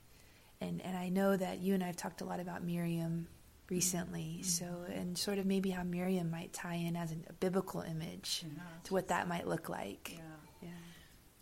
and 0.59 0.81
and 0.83 0.95
I 0.95 1.09
know 1.09 1.35
that 1.35 1.59
you 1.59 1.73
and 1.73 1.83
I 1.83 1.87
have 1.87 1.97
talked 1.97 2.21
a 2.21 2.25
lot 2.25 2.39
about 2.39 2.63
Miriam 2.63 3.27
recently. 3.71 4.41
Mm-hmm. 4.41 4.43
So, 4.43 4.65
and 4.93 5.17
sort 5.17 5.39
of 5.39 5.47
maybe 5.47 5.71
how 5.71 5.83
Miriam 5.83 6.29
might 6.29 6.53
tie 6.53 6.75
in 6.75 6.95
as 6.95 7.11
an, 7.11 7.25
a 7.29 7.33
biblical 7.33 7.81
image 7.81 8.43
yeah. 8.45 8.61
to 8.83 8.93
what 8.93 9.07
that 9.07 9.27
might 9.27 9.47
look 9.47 9.69
like. 9.69 10.11
Yeah. 10.13 10.67
yeah. 10.67 10.69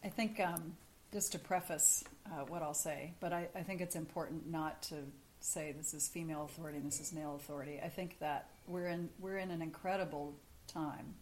I 0.03 0.09
think, 0.09 0.39
um, 0.39 0.77
just 1.11 1.31
to 1.33 1.39
preface 1.39 2.03
uh, 2.27 2.45
what 2.47 2.61
I'll 2.61 2.75
say, 2.75 3.15
but 3.19 3.33
I, 3.33 3.49
I, 3.55 3.63
think 3.63 3.81
it's 3.81 3.95
important 3.95 4.47
not 4.47 4.83
to 4.83 4.95
say 5.39 5.73
this 5.75 5.95
is 5.95 6.07
female 6.07 6.45
authority 6.45 6.77
and 6.77 6.85
this 6.85 7.01
is 7.01 7.11
male 7.11 7.35
authority. 7.35 7.79
I 7.83 7.89
think 7.89 8.19
that 8.19 8.51
we're 8.67 8.87
in, 8.87 9.09
we're 9.19 9.39
in 9.39 9.49
an 9.49 9.63
incredible 9.63 10.35
time 10.67 11.15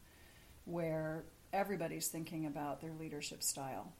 where 0.65 1.23
everybody's 1.53 2.09
thinking 2.09 2.45
about 2.45 2.81
their 2.81 2.91
leadership 2.99 3.41
style. 3.41 3.93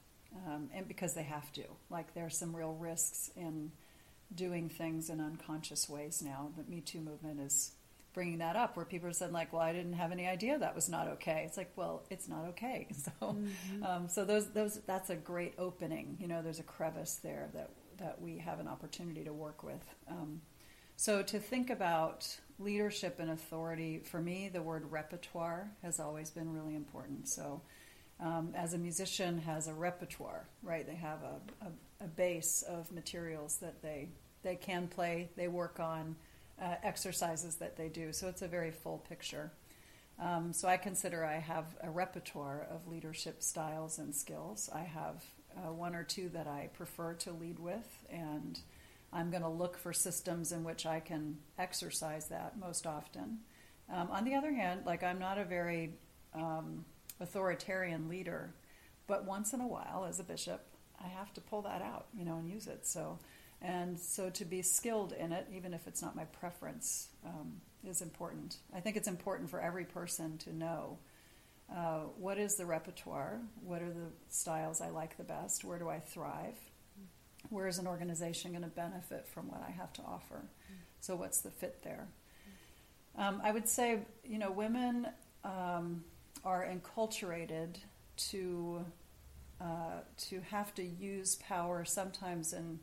Um, 0.46 0.70
and 0.74 0.86
because 0.90 1.14
they 1.14 1.24
have 1.24 1.54
to. 1.54 1.64
Like, 1.90 2.14
there 2.14 2.26
are 2.26 2.30
some 2.30 2.54
real 2.54 2.74
risks 2.74 3.32
in 3.38 3.72
doing 4.34 4.70
things 4.70 5.10
in 5.10 5.20
unconscious 5.20 5.88
ways 5.88 6.22
now. 6.24 6.50
The 6.58 6.70
Me 6.70 6.82
Too 6.82 7.00
movement 7.02 7.40
is 7.40 7.72
bringing 8.14 8.40
that 8.40 8.56
up, 8.56 8.76
where 8.76 8.86
people 8.86 9.08
are 9.08 9.14
saying 9.14 9.32
like, 9.32 9.54
"Well, 9.54 9.62
I 9.62 9.74
didn't 9.74 9.94
have 9.94 10.12
any 10.12 10.28
idea 10.28 10.58
that 10.58 10.76
was 10.76 10.90
not 10.90 11.08
okay." 11.08 11.44
It's 11.46 11.58
like, 11.58 11.72
well, 11.76 12.04
it's 12.10 12.28
not 12.28 12.46
okay. 12.50 12.88
So, 12.94 13.12
mm-hmm. 13.22 13.84
um, 13.84 14.10
so 14.10 14.26
those 14.26 14.50
those 14.52 14.82
that's 14.86 15.10
a 15.10 15.16
great 15.16 15.54
opening. 15.58 16.18
You 16.20 16.28
know, 16.28 16.42
there's 16.42 16.60
a 16.60 16.64
crevice 16.64 17.20
there 17.24 17.50
that 17.54 17.70
that 17.98 18.22
we 18.22 18.38
have 18.40 18.60
an 18.60 18.68
opportunity 18.68 19.24
to 19.24 19.34
work 19.34 19.64
with. 19.64 19.84
Um, 20.10 20.42
so 20.96 21.22
to 21.22 21.40
think 21.40 21.70
about 21.70 22.38
leadership 22.60 23.20
and 23.20 23.30
authority, 23.30 24.00
for 24.00 24.20
me, 24.20 24.50
the 24.50 24.62
word 24.62 24.92
repertoire 24.92 25.72
has 25.84 26.00
always 26.00 26.30
been 26.30 26.52
really 26.54 26.76
important. 26.76 27.28
So. 27.28 27.62
Um, 28.20 28.54
as 28.56 28.74
a 28.74 28.78
musician 28.78 29.40
has 29.40 29.68
a 29.68 29.74
repertoire, 29.74 30.48
right? 30.64 30.88
They 30.88 30.96
have 30.96 31.20
a, 31.22 31.66
a, 31.66 32.06
a 32.06 32.08
base 32.08 32.64
of 32.68 32.92
materials 32.92 33.58
that 33.58 33.82
they 33.82 34.10
they 34.44 34.56
can 34.56 34.88
play, 34.88 35.30
they 35.36 35.48
work 35.48 35.80
on, 35.80 36.16
uh, 36.62 36.76
exercises 36.84 37.56
that 37.56 37.76
they 37.76 37.90
do. 37.90 38.14
So 38.14 38.28
it's 38.28 38.42
a 38.42 38.48
very 38.48 38.72
full 38.72 39.00
picture. 39.10 39.52
Um, 40.20 40.54
so 40.54 40.68
I 40.68 40.78
consider 40.78 41.26
I 41.26 41.40
have 41.40 41.66
a 41.82 41.90
repertoire 41.90 42.68
of 42.72 42.88
leadership 42.88 43.44
styles 43.44 44.00
and 44.00 44.16
skills. 44.16 44.70
I 44.74 44.82
have 44.82 45.24
uh, 45.56 45.72
one 45.72 45.96
or 45.96 46.04
two 46.04 46.30
that 46.30 46.48
I 46.48 46.70
prefer 46.74 47.14
to 47.16 47.32
lead 47.32 47.60
with, 47.60 48.06
and 48.10 48.60
I'm 49.14 49.30
going 49.30 49.44
to 49.44 49.50
look 49.50 49.78
for 49.78 49.94
systems 49.94 50.52
in 50.52 50.64
which 50.64 50.86
I 50.86 51.00
can 51.00 51.38
exercise 51.60 52.28
that 52.30 52.58
most 52.58 52.88
often. 52.88 53.40
Um, 53.94 54.10
on 54.12 54.24
the 54.26 54.36
other 54.36 54.52
hand, 54.52 54.82
like 54.86 55.04
I'm 55.04 55.20
not 55.20 55.38
a 55.38 55.46
very 55.46 55.94
um, 56.34 56.84
authoritarian 57.20 58.10
leader, 58.10 58.54
but 59.08 59.26
once 59.26 59.54
in 59.54 59.62
a 59.62 59.68
while, 59.68 60.06
as 60.08 60.20
a 60.20 60.24
bishop, 60.24 60.62
I 61.04 61.08
have 61.08 61.34
to 61.34 61.42
pull 61.42 61.62
that 61.64 61.82
out, 61.82 62.08
you 62.18 62.26
know, 62.26 62.38
and 62.38 62.50
use 62.50 62.68
it. 62.68 62.86
So, 62.86 63.20
and 63.62 64.00
so 64.00 64.30
to 64.32 64.46
be 64.46 64.62
skilled 64.62 65.14
in 65.14 65.32
it, 65.32 65.48
even 65.56 65.74
if 65.74 65.88
it's 65.88 66.02
not 66.02 66.16
my 66.16 66.26
preference, 66.26 67.10
um, 67.26 67.62
is 67.88 68.02
important. 68.02 68.58
I 68.76 68.80
think 68.80 68.98
it's 68.98 69.08
important 69.08 69.50
for 69.50 69.60
every 69.60 69.86
person 69.86 70.38
to 70.40 70.56
know 70.56 70.98
uh, 71.74 72.02
what 72.18 72.38
is 72.38 72.56
the 72.56 72.66
repertoire, 72.66 73.40
what 73.62 73.82
are 73.82 73.90
the 73.90 74.12
styles 74.30 74.82
I 74.82 74.90
like 74.90 75.18
the 75.18 75.24
best, 75.24 75.64
where 75.64 75.78
do 75.78 75.90
I 75.90 76.00
thrive, 76.00 76.58
where 77.50 77.68
is 77.68 77.78
an 77.78 77.88
organization 77.88 78.52
going 78.52 78.64
to 78.64 78.70
benefit 78.70 79.28
from 79.28 79.50
what 79.50 79.62
I 79.68 79.72
have 79.72 79.92
to 79.94 80.02
offer. 80.02 80.44
So, 81.02 81.16
what's 81.16 81.42
the 81.42 81.52
fit 81.52 81.84
there? 81.84 82.08
Um, 83.18 83.42
I 83.44 83.52
would 83.52 83.68
say, 83.68 84.00
you 84.24 84.38
know, 84.38 84.52
women 84.52 85.08
um, 85.44 86.04
are 86.44 86.66
enculturated 86.66 87.78
to 88.18 88.86
uh, 89.60 90.02
to 90.18 90.40
have 90.42 90.74
to 90.76 90.84
use 90.84 91.36
power 91.36 91.84
sometimes 91.84 92.54
in 92.54 92.80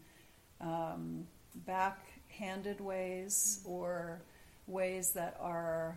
um, 0.61 1.27
backhanded 1.55 2.81
ways 2.81 3.61
or 3.65 4.23
ways 4.67 5.13
that 5.13 5.37
are 5.41 5.97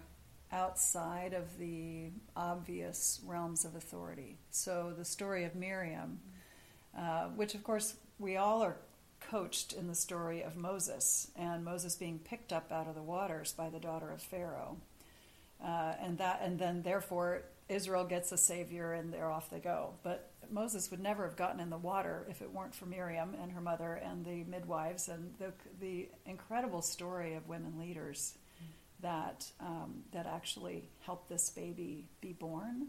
outside 0.51 1.33
of 1.33 1.57
the 1.57 2.11
obvious 2.35 3.19
realms 3.25 3.65
of 3.65 3.75
authority. 3.75 4.37
So 4.51 4.93
the 4.95 5.05
story 5.05 5.45
of 5.45 5.55
Miriam, 5.55 6.19
uh, 6.97 7.25
which 7.29 7.55
of 7.55 7.63
course 7.63 7.95
we 8.19 8.37
all 8.37 8.61
are 8.61 8.77
coached 9.19 9.73
in 9.73 9.87
the 9.87 9.95
story 9.95 10.43
of 10.43 10.55
Moses 10.55 11.31
and 11.35 11.65
Moses 11.65 11.95
being 11.95 12.19
picked 12.19 12.53
up 12.53 12.71
out 12.71 12.87
of 12.87 12.95
the 12.95 13.01
waters 13.01 13.51
by 13.51 13.69
the 13.69 13.79
daughter 13.79 14.11
of 14.11 14.21
Pharaoh. 14.21 14.77
Uh, 15.63 15.93
and 15.99 16.17
that, 16.19 16.41
and 16.43 16.59
then 16.59 16.83
therefore 16.83 17.43
Israel 17.69 18.05
gets 18.05 18.31
a 18.31 18.37
savior 18.37 18.93
and 18.93 19.13
they're 19.13 19.29
off 19.29 19.49
they 19.49 19.59
go. 19.59 19.93
But 20.03 20.31
Moses 20.49 20.89
would 20.91 20.99
never 20.99 21.25
have 21.25 21.35
gotten 21.35 21.59
in 21.59 21.69
the 21.69 21.77
water 21.77 22.25
if 22.29 22.41
it 22.41 22.53
weren't 22.53 22.75
for 22.75 22.85
Miriam 22.85 23.35
and 23.41 23.51
her 23.51 23.61
mother 23.61 23.93
and 23.93 24.25
the 24.25 24.43
midwives 24.43 25.09
and 25.09 25.33
the, 25.39 25.51
the 25.79 26.09
incredible 26.25 26.81
story 26.81 27.35
of 27.35 27.47
women 27.47 27.79
leaders 27.79 28.35
that, 29.01 29.45
um, 29.59 30.03
that 30.11 30.25
actually 30.25 30.89
helped 31.01 31.29
this 31.29 31.49
baby 31.49 32.05
be 32.21 32.33
born, 32.33 32.87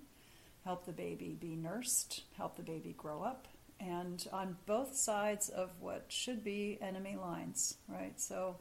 help 0.64 0.86
the 0.86 0.92
baby 0.92 1.36
be 1.38 1.54
nursed, 1.56 2.22
help 2.36 2.56
the 2.56 2.62
baby 2.62 2.94
grow 2.96 3.22
up, 3.22 3.46
and 3.80 4.26
on 4.32 4.56
both 4.66 4.96
sides 4.96 5.48
of 5.48 5.70
what 5.80 6.06
should 6.08 6.42
be 6.42 6.78
enemy 6.80 7.16
lines, 7.20 7.76
right? 7.88 8.18
So, 8.20 8.56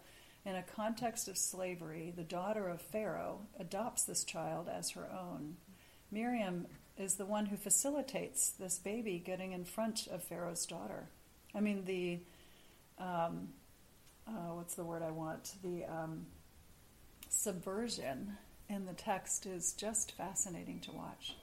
in 0.48 0.56
a 0.56 0.63
context 0.63 1.27
of 1.27 1.38
slavery, 1.38 2.13
the 2.16 2.24
daughter 2.24 2.70
of 2.70 2.82
Pharaoh 2.82 3.42
adopts 3.60 4.04
this 4.06 4.24
child 4.24 4.70
as 4.70 4.92
her 4.92 5.10
own 5.12 5.58
Miriam 6.10 6.68
is 6.98 7.16
the 7.16 7.25
one 7.25 7.48
who 7.48 7.58
facilitates 7.58 8.51
this 8.51 8.80
baby 8.80 9.22
getting 9.24 9.51
in 9.51 9.66
front 9.66 10.08
of 10.08 10.24
Pharaoh's 10.24 10.66
daughter. 10.66 11.10
I 11.54 11.60
mean, 11.60 11.84
the, 11.84 12.20
um, 12.98 13.50
uh, 14.25 14.54
what's 14.54 14.75
the 14.75 14.86
word 14.86 15.01
I 15.01 15.12
want? 15.12 15.54
The 15.62 15.84
um, 15.84 16.25
subversion 17.30 18.38
in 18.70 18.86
the 18.86 18.94
text 18.94 19.46
is 19.46 19.74
just 19.74 20.13
fascinating 20.13 20.80
to 20.82 20.92
watch. 20.94 21.36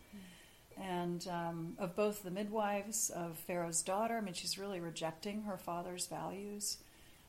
And 0.81 1.29
um, 1.29 1.75
of 1.79 1.95
both 1.95 2.23
the 2.23 2.31
midwives 2.31 3.11
of 3.11 3.39
Pharaoh's 3.47 3.83
daughter, 3.83 4.17
I 4.17 4.21
mean, 4.23 4.35
she's 4.35 4.59
really 4.59 4.81
rejecting 4.81 5.43
her 5.43 5.59
father's 5.59 6.07
values. 6.07 6.79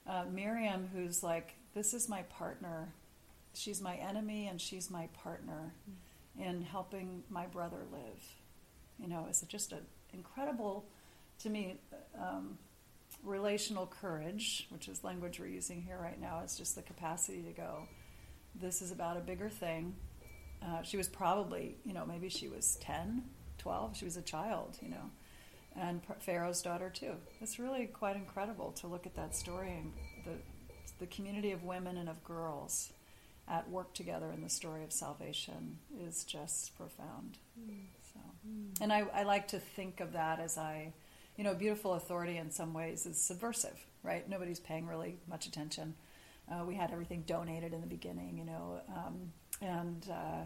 Uh, 0.07 0.23
Miriam, 0.31 0.89
who's 0.93 1.23
like, 1.23 1.55
this 1.73 1.93
is 1.93 2.07
my 2.07 2.23
partner. 2.23 2.93
She's 3.53 3.81
my 3.81 3.95
enemy 3.95 4.47
and 4.47 4.59
she's 4.59 4.89
my 4.89 5.07
partner. 5.23 5.73
Mm 5.89 5.93
in 6.39 6.61
helping 6.61 7.23
my 7.29 7.45
brother 7.45 7.83
live. 7.91 8.23
You 8.99 9.07
know, 9.07 9.25
it's 9.29 9.41
just 9.41 9.71
an 9.71 9.85
incredible, 10.13 10.85
to 11.39 11.49
me, 11.49 11.75
um, 12.19 12.57
relational 13.23 13.87
courage, 13.87 14.67
which 14.69 14.87
is 14.87 15.03
language 15.03 15.39
we're 15.39 15.47
using 15.47 15.81
here 15.81 15.99
right 16.01 16.19
now. 16.19 16.41
It's 16.43 16.57
just 16.57 16.75
the 16.75 16.81
capacity 16.81 17.41
to 17.43 17.51
go, 17.51 17.87
this 18.55 18.81
is 18.81 18.91
about 18.91 19.17
a 19.17 19.21
bigger 19.21 19.49
thing. 19.49 19.95
Uh, 20.63 20.81
she 20.81 20.97
was 20.97 21.07
probably, 21.07 21.77
you 21.85 21.93
know, 21.93 22.05
maybe 22.05 22.29
she 22.29 22.47
was 22.47 22.77
10, 22.81 23.23
12. 23.57 23.97
She 23.97 24.05
was 24.05 24.17
a 24.17 24.21
child, 24.21 24.77
you 24.81 24.89
know, 24.89 25.11
and 25.79 26.01
Pharaoh's 26.19 26.61
daughter 26.61 26.89
too. 26.89 27.13
It's 27.41 27.59
really 27.59 27.87
quite 27.87 28.15
incredible 28.15 28.71
to 28.73 28.87
look 28.87 29.05
at 29.05 29.15
that 29.15 29.35
story 29.35 29.71
and 29.71 29.91
the, 30.25 30.31
the 30.99 31.07
community 31.07 31.51
of 31.51 31.63
women 31.63 31.97
and 31.97 32.09
of 32.09 32.23
girls 32.23 32.91
at 33.47 33.69
work 33.69 33.93
together 33.93 34.31
in 34.31 34.41
the 34.41 34.49
story 34.49 34.83
of 34.83 34.91
salvation 34.91 35.77
is 35.99 36.23
just 36.23 36.75
profound. 36.75 37.37
Mm. 37.59 37.75
So, 38.13 38.19
mm. 38.47 38.81
and 38.81 38.91
I, 38.91 39.05
I 39.13 39.23
like 39.23 39.47
to 39.49 39.59
think 39.59 39.99
of 39.99 40.13
that 40.13 40.39
as 40.39 40.57
I, 40.57 40.93
you 41.37 41.43
know, 41.43 41.53
beautiful 41.53 41.93
authority 41.93 42.37
in 42.37 42.49
some 42.49 42.73
ways 42.73 43.05
is 43.05 43.21
subversive, 43.21 43.85
right? 44.01 44.27
Nobody's 44.27 44.59
paying 44.59 44.87
really 44.87 45.17
much 45.27 45.45
attention. 45.45 45.93
Uh, 46.51 46.63
we 46.65 46.75
had 46.75 46.91
everything 46.91 47.23
donated 47.27 47.73
in 47.73 47.81
the 47.81 47.87
beginning, 47.87 48.37
you 48.37 48.45
know. 48.45 48.79
Um, 48.95 49.31
and 49.61 50.07
uh, 50.11 50.45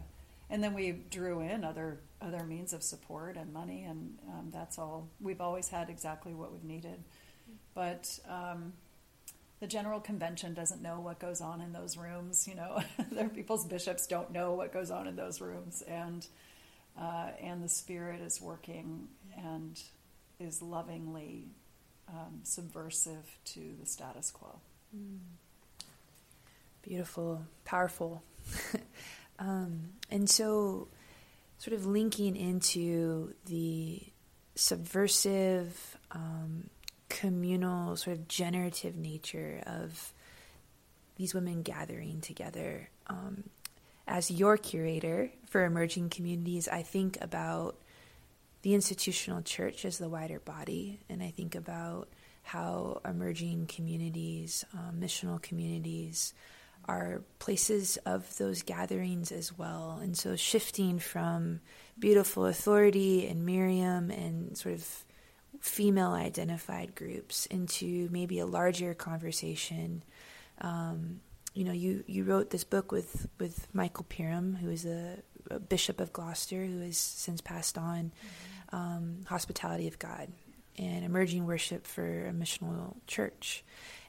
and 0.50 0.64
then 0.64 0.74
we 0.74 0.92
drew 0.92 1.42
in 1.42 1.64
other 1.64 2.00
other 2.22 2.44
means 2.44 2.74
of 2.74 2.84
support 2.84 3.38
and 3.38 3.54
money, 3.54 3.84
and 3.84 4.18
um, 4.28 4.50
that's 4.52 4.78
all. 4.78 5.08
We've 5.22 5.42
always 5.42 5.70
had 5.70 5.90
exactly 5.90 6.34
what 6.34 6.52
we've 6.52 6.64
needed, 6.64 7.04
but. 7.74 8.20
Um, 8.28 8.74
the 9.60 9.68
general 9.68 10.00
convention 10.00 10.54
doesn't 10.54 10.82
know 10.82 11.02
what 11.02 11.20
goes 11.20 11.42
on 11.42 11.60
in 11.60 11.74
those 11.74 11.98
rooms. 11.98 12.48
You 12.48 12.56
know, 12.56 12.82
their 13.12 13.28
people's 13.28 13.66
bishops 13.66 14.08
don't 14.08 14.32
know 14.32 14.54
what 14.54 14.72
goes 14.72 14.90
on 14.90 15.06
in 15.06 15.18
those 15.18 15.42
rooms, 15.42 15.82
and 15.82 16.26
uh, 16.98 17.32
and 17.42 17.64
the 17.64 17.70
Spirit 17.70 18.22
is 18.22 18.42
working 18.42 19.10
and 19.38 19.78
is 20.40 20.62
lovingly 20.62 21.50
um, 22.08 22.40
subversive 22.44 23.38
to 23.46 23.76
the 23.80 23.86
status 23.86 24.32
quo. 24.32 24.60
Mm. 24.96 25.20
Beautiful, 26.82 27.46
powerful. 27.66 28.24
um, 29.40 29.92
and 30.10 30.30
so, 30.30 30.90
sort 31.58 31.74
of 31.74 31.86
linking 31.86 32.36
into 32.36 33.34
the 33.46 34.02
subversive, 34.56 35.98
um, 36.12 36.70
communal, 37.08 37.96
sort 37.96 38.18
of 38.18 38.28
generative 38.28 38.96
nature 38.96 39.64
of 39.66 40.14
these 41.16 41.34
women 41.34 41.62
gathering 41.62 42.22
together. 42.22 42.90
Um, 43.08 43.46
as 44.08 44.30
your 44.30 44.58
curator 44.58 45.32
for 45.48 45.64
emerging 45.64 46.10
communities, 46.10 46.68
I 46.68 46.82
think 46.82 47.18
about 47.22 47.78
the 48.62 48.74
institutional 48.74 49.42
church 49.42 49.86
as 49.86 49.98
the 49.98 50.10
wider 50.10 50.40
body, 50.40 51.00
and 51.10 51.24
I 51.24 51.32
think 51.32 51.56
about 51.56 52.10
how 52.44 53.02
emerging 53.06 53.68
communities, 53.68 54.66
um, 54.74 55.00
missional 55.00 55.42
communities, 55.42 56.34
are 56.90 57.22
places 57.38 57.98
of 58.06 58.36
those 58.38 58.64
gatherings 58.64 59.32
as 59.32 59.56
well. 59.56 60.00
And 60.02 60.18
so 60.18 60.36
shifting 60.36 60.98
from 60.98 61.62
beautiful 62.00 62.48
authority 62.48 63.28
and 63.28 63.46
Miriam 63.46 64.10
and 64.10 64.58
sort 64.58 64.74
of 64.74 65.06
female 65.62 66.14
identified 66.14 66.96
groups 66.96 67.46
into 67.46 68.10
maybe 68.12 68.40
a 68.40 68.48
larger 68.48 68.96
conversation. 68.96 70.02
Um, 70.62 71.20
you 71.54 71.64
know, 71.64 71.74
you, 71.74 72.04
you 72.08 72.24
wrote 72.24 72.50
this 72.50 72.64
book 72.64 72.92
with, 72.92 73.28
with 73.40 73.68
Michael 73.72 74.08
Perham, 74.10 74.58
who 74.58 74.72
is 74.72 74.86
a, 74.86 75.20
a 75.52 75.60
Bishop 75.60 76.02
of 76.02 76.12
Gloucester, 76.12 76.66
who 76.66 76.82
has 76.82 76.98
since 76.98 77.40
passed 77.40 77.78
on, 77.78 78.12
mm-hmm. 78.12 78.76
um, 78.76 79.18
Hospitality 79.28 79.88
of 79.88 80.00
God 80.00 80.30
and 80.80 81.04
Emerging 81.04 81.46
Worship 81.46 81.86
for 81.86 82.28
a 82.28 82.32
Missional 82.32 82.96
Church. 83.06 83.64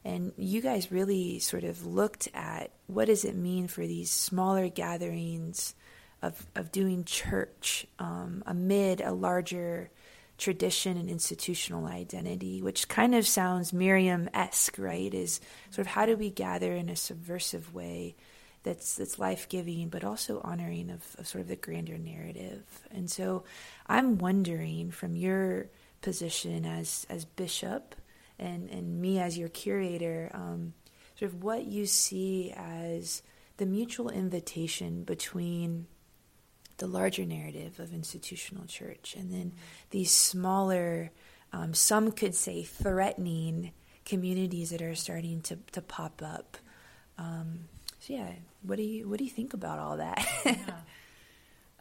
And 0.05 0.33
you 0.39 0.63
guys 0.63 0.91
really 0.91 1.41
sort 1.41 1.65
of 1.65 1.85
looked 1.85 2.29
at 2.33 2.71
what 2.87 3.07
does 3.07 3.25
it 3.25 3.35
mean 3.35 3.67
for 3.67 3.81
these 3.81 4.11
smaller 4.11 4.69
gatherings 4.69 5.75
of, 6.23 6.47
of 6.55 6.71
doing 6.73 7.05
church 7.05 7.87
um, 7.99 8.43
amid 8.47 9.01
a 9.01 9.13
larger 9.13 9.91
tradition 10.39 10.97
and 10.97 11.11
institutional 11.11 11.87
identity, 11.87 12.63
which 12.63 12.89
kind 12.89 13.15
of 13.15 13.27
sounds 13.27 13.73
Miriam 13.73 14.31
esque, 14.33 14.79
right? 14.79 15.13
Is 15.13 15.41
sort 15.71 15.87
of 15.87 15.93
how 15.93 16.07
do 16.07 16.17
we 16.17 16.31
gather 16.31 16.73
in 16.75 16.89
a 16.89 16.97
subversive 16.97 17.75
way 17.75 18.15
that's 18.63 18.95
that's 18.95 19.19
life 19.19 19.49
giving, 19.49 19.89
but 19.89 20.05
also 20.05 20.41
honoring 20.43 20.91
of, 20.91 21.03
of, 21.19 21.27
sort 21.27 21.43
of 21.43 21.49
the 21.49 21.57
grander 21.57 21.99
narrative. 21.99 22.63
And 22.91 23.11
so, 23.11 23.45
I'm 23.87 24.19
wondering 24.19 24.91
from 24.91 25.17
your 25.17 25.67
position 26.01 26.65
as 26.65 27.07
as 27.11 27.25
bishop 27.25 27.95
and, 28.39 28.71
and 28.71 29.01
me 29.01 29.19
as 29.21 29.37
your 29.37 29.49
curator, 29.51 30.31
um, 30.33 30.73
sort 31.19 31.31
of 31.31 31.43
what 31.43 31.67
you 31.67 31.87
see 31.87 32.53
as 32.57 33.23
the 33.59 33.67
mutual 33.67 34.09
invitation 34.09 35.05
between 35.05 35.87
the 36.79 36.87
larger 36.87 37.27
narrative 37.27 37.79
of 37.79 37.93
institutional 37.93 38.65
church 38.65 39.15
and 39.19 39.31
then 39.31 39.53
these 39.91 40.11
smaller, 40.11 41.11
um, 41.53 41.75
some 41.75 42.11
could 42.11 42.35
say 42.35 42.63
threatening 42.63 43.73
communities 44.07 44.71
that 44.71 44.81
are 44.81 44.95
starting 44.95 45.43
to, 45.43 45.59
to 45.73 45.83
pop 45.83 46.23
up. 46.25 46.57
Um, 47.19 47.69
so 47.99 48.15
yeah, 48.15 48.31
what 48.63 48.77
do 48.77 48.83
you 48.83 49.07
what 49.07 49.19
do 49.19 49.25
you 49.25 49.31
think 49.31 49.53
about 49.53 49.79
all 49.79 49.99
that? 49.99 50.27
yeah. 50.47 50.57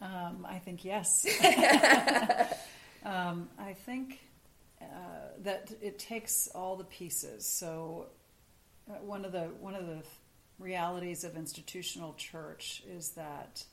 um, 0.02 0.46
I 0.46 0.58
think 0.58 0.84
yes. 0.84 1.24
Um, 3.04 3.48
I 3.58 3.72
think 3.72 4.20
uh, 4.80 4.84
that 5.42 5.72
it 5.80 5.98
takes 5.98 6.48
all 6.54 6.76
the 6.76 6.84
pieces. 6.84 7.46
So 7.46 8.06
uh, 8.88 8.94
one 9.02 9.24
of 9.24 9.32
the 9.32 9.44
one 9.60 9.74
of 9.74 9.86
the 9.86 10.02
realities 10.58 11.24
of 11.24 11.36
institutional 11.36 12.14
church 12.14 12.82
is 12.88 13.10
that 13.10 13.64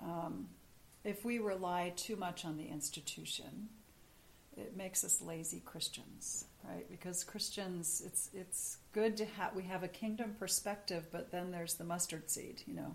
um, 0.00 0.48
if 1.04 1.24
we 1.24 1.38
rely 1.38 1.92
too 1.96 2.16
much 2.16 2.44
on 2.44 2.56
the 2.56 2.66
institution, 2.66 3.68
it 4.56 4.76
makes 4.76 5.04
us 5.04 5.22
lazy 5.22 5.62
Christians, 5.64 6.46
right? 6.64 6.88
Because 6.90 7.24
Christians, 7.24 8.02
it's 8.04 8.30
it's 8.34 8.78
good 8.92 9.16
to 9.18 9.24
have 9.24 9.54
we 9.54 9.62
have 9.64 9.82
a 9.82 9.88
kingdom 9.88 10.34
perspective, 10.38 11.06
but 11.12 11.30
then 11.30 11.50
there's 11.50 11.74
the 11.74 11.84
mustard 11.84 12.30
seed, 12.30 12.62
you 12.66 12.74
know. 12.74 12.94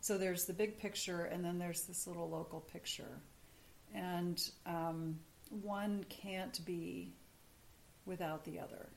So 0.00 0.18
there's 0.18 0.46
the 0.46 0.52
big 0.52 0.78
picture, 0.78 1.24
and 1.24 1.44
then 1.44 1.58
there's 1.58 1.82
this 1.82 2.06
little 2.06 2.28
local 2.28 2.60
picture, 2.60 3.20
and 3.94 4.50
um, 4.66 5.18
one 5.62 6.04
can't 6.08 6.64
be 6.64 7.12
without 8.06 8.44
the 8.44 8.58
other. 8.58 8.88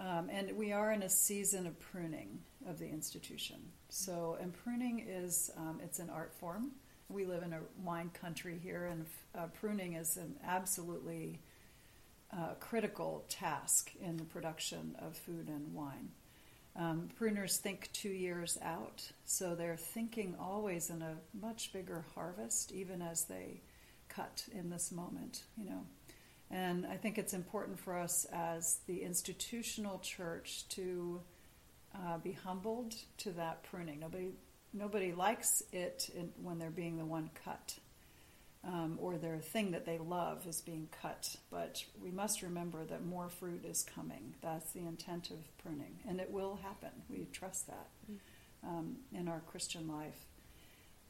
Um, 0.00 0.28
and 0.30 0.56
we 0.56 0.72
are 0.72 0.92
in 0.92 1.02
a 1.02 1.08
season 1.08 1.66
of 1.66 1.78
pruning 1.80 2.38
of 2.68 2.78
the 2.78 2.88
institution. 2.88 3.56
So, 3.88 4.38
and 4.40 4.52
pruning 4.52 5.04
is 5.08 5.50
um, 5.56 5.80
it's 5.82 5.98
an 5.98 6.10
art 6.10 6.32
form. 6.34 6.70
We 7.08 7.24
live 7.24 7.42
in 7.42 7.52
a 7.52 7.60
wine 7.82 8.10
country 8.10 8.58
here, 8.62 8.86
and 8.86 9.06
uh, 9.34 9.46
pruning 9.60 9.94
is 9.94 10.16
an 10.16 10.36
absolutely 10.46 11.40
uh, 12.32 12.54
critical 12.60 13.24
task 13.28 13.90
in 14.00 14.18
the 14.18 14.24
production 14.24 14.94
of 15.00 15.16
food 15.16 15.48
and 15.48 15.74
wine. 15.74 16.10
Um, 16.76 17.08
pruners 17.18 17.56
think 17.56 17.88
two 17.92 18.10
years 18.10 18.56
out, 18.62 19.10
so 19.24 19.54
they're 19.54 19.76
thinking 19.76 20.36
always 20.38 20.90
in 20.90 21.02
a 21.02 21.16
much 21.40 21.72
bigger 21.72 22.04
harvest, 22.14 22.70
even 22.72 23.02
as 23.02 23.24
they 23.24 23.62
cut 24.18 24.44
in 24.52 24.70
this 24.70 24.90
moment, 24.90 25.44
you 25.56 25.64
know. 25.64 25.82
And 26.50 26.86
I 26.86 26.96
think 26.96 27.18
it's 27.18 27.34
important 27.34 27.78
for 27.78 27.96
us 27.96 28.26
as 28.32 28.80
the 28.86 29.02
institutional 29.02 29.98
church 29.98 30.66
to 30.70 31.20
uh, 31.94 32.18
be 32.18 32.32
humbled 32.32 32.94
to 33.18 33.30
that 33.32 33.62
pruning. 33.62 34.00
Nobody, 34.00 34.30
nobody 34.72 35.12
likes 35.12 35.62
it 35.72 36.10
in, 36.16 36.30
when 36.42 36.58
they're 36.58 36.70
being 36.70 36.96
the 36.96 37.04
one 37.04 37.30
cut, 37.44 37.78
um, 38.64 38.98
or 39.00 39.18
their 39.18 39.38
thing 39.38 39.70
that 39.72 39.84
they 39.86 39.98
love 39.98 40.46
is 40.46 40.60
being 40.62 40.88
cut. 41.02 41.36
But 41.50 41.84
we 42.02 42.10
must 42.10 42.42
remember 42.42 42.84
that 42.86 43.04
more 43.04 43.28
fruit 43.28 43.64
is 43.64 43.84
coming. 43.94 44.34
That's 44.42 44.72
the 44.72 44.80
intent 44.80 45.30
of 45.30 45.38
pruning, 45.58 45.98
and 46.08 46.18
it 46.18 46.30
will 46.30 46.58
happen. 46.62 46.90
We 47.08 47.26
trust 47.30 47.66
that 47.66 47.88
mm. 48.10 48.18
um, 48.64 48.96
in 49.12 49.28
our 49.28 49.42
Christian 49.46 49.86
life. 49.86 50.24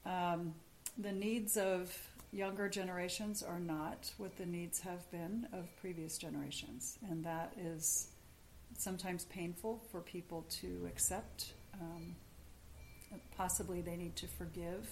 Um, 0.04 0.54
the 0.96 1.12
needs 1.12 1.56
of 1.56 1.96
younger 2.32 2.68
generations 2.68 3.42
are 3.42 3.60
not 3.60 4.12
what 4.18 4.36
the 4.36 4.46
needs 4.46 4.80
have 4.80 5.10
been 5.10 5.46
of 5.52 5.64
previous 5.80 6.18
generations, 6.18 6.98
and 7.08 7.24
that 7.24 7.52
is 7.58 8.08
sometimes 8.76 9.24
painful 9.24 9.82
for 9.90 10.00
people 10.00 10.44
to 10.60 10.86
accept. 10.86 11.52
Um, 11.80 12.16
possibly 13.36 13.80
they 13.80 13.96
need 13.96 14.16
to 14.16 14.26
forgive 14.26 14.88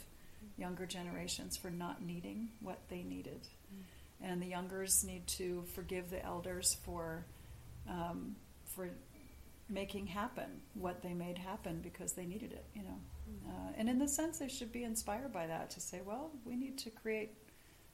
younger 0.57 0.87
generations 0.87 1.57
for 1.57 1.71
not 1.71 2.03
needing 2.03 2.49
what 2.61 2.79
they 2.89 3.03
needed. 3.03 3.41
Mm. 3.75 4.29
And 4.29 4.43
the 4.43 4.47
youngers 4.47 5.05
need 5.05 5.27
to 5.29 5.65
forgive 5.75 6.11
the 6.11 6.25
elders 6.25 6.77
for 6.85 7.25
um, 7.89 8.37
for 8.65 8.91
making 9.69 10.07
happen 10.07 10.61
what 10.75 11.03
they 11.03 11.13
made 11.13 11.39
happen 11.39 11.81
because 11.83 12.13
they 12.13 12.25
needed 12.25 12.53
it, 12.53 12.67
you 12.75 12.83
know. 12.83 12.99
Uh, 13.49 13.73
and 13.77 13.89
in 13.89 13.99
the 13.99 14.09
sense, 14.09 14.39
they 14.39 14.49
should 14.49 14.73
be 14.73 14.85
inspired 14.85 15.33
by 15.33 15.47
that 15.47 15.71
to 15.71 15.81
say, 15.81 16.01
well, 16.05 16.31
we 16.45 16.57
need 16.57 16.79
to 16.79 16.91
create, 16.91 17.33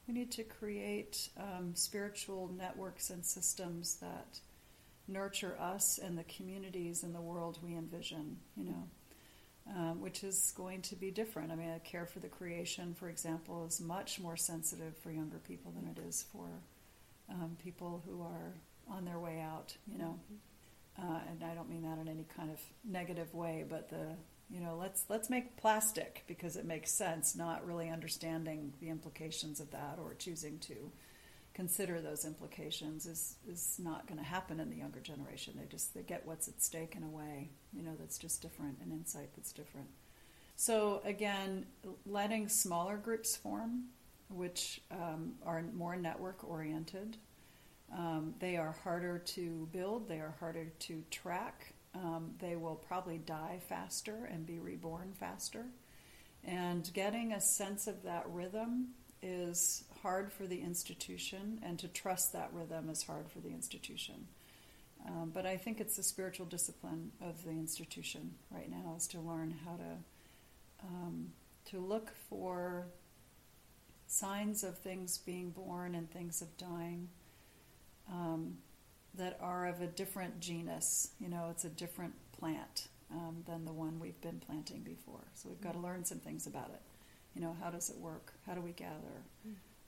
we 0.07 0.15
need 0.15 0.31
to 0.33 0.43
create 0.45 1.31
um, 1.39 1.75
spiritual 1.75 2.51
networks 2.57 3.11
and 3.11 3.25
systems 3.25 3.97
that 3.97 4.39
nurture 5.09 5.57
us 5.59 5.99
and 5.99 6.17
the 6.17 6.25
communities 6.25 7.03
and 7.03 7.15
the 7.15 7.21
world 7.21 7.59
we 7.63 7.75
envision, 7.75 8.37
you 8.57 8.65
know, 8.65 8.89
um, 9.75 10.01
which 10.01 10.23
is 10.25 10.53
going 10.57 10.83
to 10.83 10.97
be 10.97 11.11
different. 11.11 11.51
I 11.51 11.57
mean, 11.57 11.71
a 11.71 11.81
care 11.81 12.07
for 12.07 12.19
the 12.21 12.29
creation, 12.29 12.95
for 12.95 13.09
example, 13.09 13.65
is 13.67 13.81
much 13.81 14.21
more 14.21 14.37
sensitive 14.37 14.97
for 14.99 15.11
younger 15.11 15.39
people 15.39 15.73
than 15.73 15.91
it 15.91 16.07
is 16.07 16.27
for 16.33 16.49
um, 17.31 17.57
people 17.63 18.03
who 18.07 18.23
are 18.23 18.53
on 18.89 19.05
their 19.05 19.19
way 19.19 19.41
out, 19.41 19.75
you 19.91 19.99
know. 19.99 20.19
Uh, 20.99 21.21
and 21.31 21.43
I 21.43 21.55
don't 21.55 21.71
mean 21.71 21.83
that 21.83 21.99
in 21.99 22.09
any 22.09 22.27
kind 22.37 22.51
of 22.51 22.61
negative 22.85 23.33
way, 23.35 23.65
but 23.69 23.89
the 23.89 24.17
you 24.51 24.61
know 24.61 24.77
let's 24.79 25.05
let's 25.09 25.31
make 25.31 25.57
plastic 25.57 26.25
because 26.27 26.57
it 26.57 26.67
makes 26.67 26.91
sense 26.93 27.35
not 27.35 27.67
really 27.67 27.89
understanding 27.89 28.75
the 28.81 28.89
implications 28.91 29.61
of 29.61 29.71
that 29.71 29.99
or 30.03 30.15
choosing 30.15 30.59
to 30.59 30.93
consider 31.55 32.01
those 32.01 32.25
implications 32.27 33.07
is 33.07 33.37
is 33.49 33.77
not 33.79 34.07
going 34.07 34.19
to 34.19 34.25
happen 34.25 34.61
in 34.61 34.69
the 34.71 34.77
younger 34.77 35.01
generation 35.01 35.55
they 35.59 35.67
just 35.67 35.95
they 35.95 36.03
get 36.03 36.27
what's 36.27 36.49
at 36.49 36.61
stake 36.63 36.95
in 36.97 37.03
a 37.03 37.09
way 37.09 37.49
you 37.73 37.83
know 37.83 37.93
that's 37.99 38.19
just 38.19 38.43
different 38.43 38.79
an 38.85 38.93
insight 38.93 39.31
that's 39.37 39.53
different 39.53 39.89
So, 40.57 41.01
again, 41.05 41.67
letting 42.07 42.49
smaller 42.49 42.97
groups 42.97 43.37
form, 43.37 43.85
which 44.29 44.81
um, 44.91 45.35
are 45.45 45.63
more 45.75 45.97
network 45.97 46.45
oriented. 46.49 47.17
Um, 47.97 48.35
they 48.39 48.57
are 48.57 48.75
harder 48.85 49.19
to 49.19 49.69
build, 49.73 50.09
they 50.09 50.19
are 50.19 50.35
harder 50.41 50.67
to 50.81 51.03
track. 51.11 51.75
Um, 51.95 52.35
they 52.41 52.57
will 52.57 52.77
probably 52.77 53.19
die 53.19 53.61
faster 53.69 54.29
and 54.33 54.47
be 54.47 54.59
reborn 54.59 55.13
faster. 55.19 55.67
And 56.45 56.91
getting 56.95 57.33
a 57.33 57.41
sense 57.41 57.87
of 57.87 58.03
that 58.05 58.25
rhythm 58.29 58.89
is 59.23 59.85
hard 60.03 60.33
for 60.33 60.47
the 60.47 60.61
institution, 60.61 61.61
and 61.63 61.79
to 61.79 61.89
trust 61.89 62.33
that 62.33 62.51
rhythm 62.53 62.89
is 62.89 63.03
hard 63.03 63.31
for 63.31 63.39
the 63.41 63.51
institution. 63.51 64.27
Um, 65.07 65.31
but 65.33 65.47
I 65.47 65.57
think 65.57 65.81
it's 65.81 65.97
the 65.97 66.03
spiritual 66.03 66.47
discipline 66.47 67.13
of 67.21 67.45
the 67.45 67.51
institution 67.51 68.35
right 68.51 68.71
now 68.71 68.95
is 68.97 69.07
to 69.09 69.21
learn 69.21 69.55
how 69.65 69.77
to 69.77 70.85
um, 70.85 71.33
to 71.67 71.79
look 71.79 72.13
for 72.29 72.87
signs 74.07 74.65
of 74.65 74.79
things 74.79 75.19
being 75.19 75.51
born 75.51 75.95
and 75.95 76.11
things 76.11 76.43
of 76.43 76.57
dying 76.57 77.09
um, 78.11 78.59
that 79.15 79.39
are 79.41 79.67
of 79.67 79.81
a 79.81 79.87
different 79.87 80.41
genus. 80.41 81.11
You 81.21 81.29
know, 81.29 81.49
it's 81.51 81.65
a 81.65 81.69
different 81.69 82.15
plant 82.33 82.89
um, 83.11 83.43
than 83.47 83.65
the 83.65 83.73
one 83.73 84.01
we've 84.01 84.21
been 84.21 84.41
planting 84.47 84.81
before. 84.81 85.25
So 85.35 85.49
we've 85.49 85.61
got 85.61 85.75
to 85.75 85.79
learn 85.79 86.05
some 86.05 86.19
things 86.19 86.47
about 86.47 86.71
it. 86.71 86.81
You 87.35 87.41
know, 87.43 87.57
how 87.63 87.71
does 87.71 87.91
it 87.91 87.97
work? 87.97 88.33
How 88.47 88.55
do 88.55 88.61
we 88.61 88.73
gather? 88.73 89.23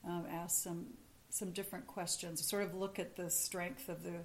Um, 0.07 0.27
ask 0.31 0.63
some 0.63 0.87
some 1.31 1.51
different 1.51 1.87
questions. 1.87 2.45
Sort 2.47 2.63
of 2.63 2.75
look 2.75 2.99
at 2.99 3.17
the 3.17 3.29
strength 3.29 3.89
of 3.89 4.03
the 4.03 4.21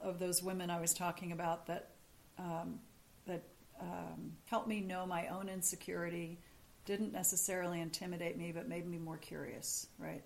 of 0.00 0.18
those 0.18 0.42
women 0.42 0.70
I 0.70 0.80
was 0.80 0.94
talking 0.94 1.32
about 1.32 1.66
that 1.66 1.90
um, 2.38 2.80
that 3.26 3.42
um, 3.80 4.32
helped 4.46 4.68
me 4.68 4.80
know 4.80 5.06
my 5.06 5.28
own 5.28 5.48
insecurity. 5.48 6.38
Didn't 6.84 7.12
necessarily 7.12 7.80
intimidate 7.80 8.36
me, 8.36 8.50
but 8.52 8.68
made 8.68 8.88
me 8.88 8.98
more 8.98 9.18
curious. 9.18 9.86
Right. 9.98 10.22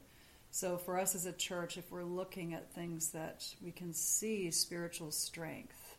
So 0.56 0.78
for 0.78 0.98
us 0.98 1.14
as 1.14 1.26
a 1.26 1.34
church, 1.34 1.76
if 1.76 1.90
we're 1.90 2.02
looking 2.02 2.54
at 2.54 2.72
things 2.72 3.10
that 3.10 3.44
we 3.60 3.72
can 3.72 3.92
see 3.92 4.50
spiritual 4.50 5.10
strength 5.10 5.98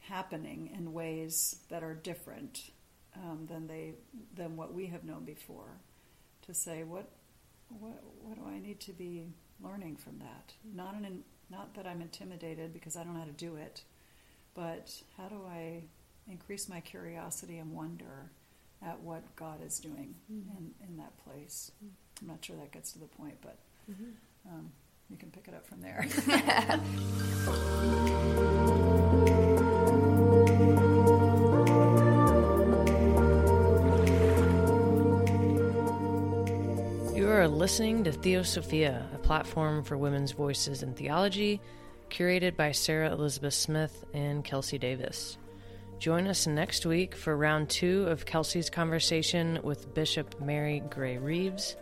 happening 0.00 0.70
in 0.76 0.92
ways 0.92 1.56
that 1.70 1.82
are 1.82 1.94
different 1.94 2.72
um, 3.16 3.46
than 3.48 3.66
they 3.66 3.94
than 4.34 4.58
what 4.58 4.74
we 4.74 4.88
have 4.88 5.04
known 5.04 5.24
before, 5.24 5.80
to 6.42 6.52
say 6.52 6.84
what 6.84 7.08
what 7.70 8.02
what 8.20 8.34
do 8.34 8.42
I 8.46 8.58
need 8.58 8.80
to 8.80 8.92
be 8.92 9.32
learning 9.62 9.96
from 9.96 10.18
that? 10.18 10.52
Not 10.74 10.96
an 10.96 11.24
not 11.48 11.72
that 11.72 11.86
I'm 11.86 12.02
intimidated 12.02 12.74
because 12.74 12.98
I 12.98 13.02
don't 13.02 13.14
know 13.14 13.20
how 13.20 13.24
to 13.24 13.32
do 13.32 13.56
it, 13.56 13.82
but 14.54 14.92
how 15.16 15.28
do 15.28 15.40
I 15.48 15.84
increase 16.28 16.68
my 16.68 16.80
curiosity 16.80 17.56
and 17.56 17.72
wonder 17.72 18.30
at 18.82 19.00
what 19.00 19.34
God 19.36 19.64
is 19.64 19.78
doing 19.78 20.16
mm-hmm. 20.30 20.54
in, 20.58 20.74
in 20.86 20.96
that 20.98 21.16
place? 21.24 21.70
Mm-hmm. 21.82 22.03
I'm 22.20 22.28
not 22.28 22.44
sure 22.44 22.56
that 22.56 22.72
gets 22.72 22.92
to 22.92 22.98
the 22.98 23.06
point, 23.06 23.36
but 23.40 23.58
mm-hmm. 23.90 24.10
um, 24.48 24.70
you 25.10 25.16
can 25.16 25.30
pick 25.30 25.48
it 25.48 25.54
up 25.54 25.66
from 25.66 25.80
there. 25.80 26.06
You 37.14 37.30
are 37.30 37.46
listening 37.48 38.04
to 38.04 38.12
Theosophia, 38.12 39.06
a 39.14 39.18
platform 39.18 39.82
for 39.82 39.96
women's 39.96 40.32
voices 40.32 40.82
in 40.82 40.94
theology, 40.94 41.60
curated 42.10 42.56
by 42.56 42.72
Sarah 42.72 43.12
Elizabeth 43.12 43.54
Smith 43.54 44.04
and 44.12 44.44
Kelsey 44.44 44.78
Davis. 44.78 45.38
Join 45.98 46.26
us 46.26 46.46
next 46.46 46.84
week 46.84 47.14
for 47.14 47.36
round 47.36 47.70
two 47.70 48.06
of 48.08 48.26
Kelsey's 48.26 48.68
conversation 48.68 49.60
with 49.62 49.94
Bishop 49.94 50.40
Mary 50.40 50.82
Gray 50.90 51.16
Reeves. 51.16 51.76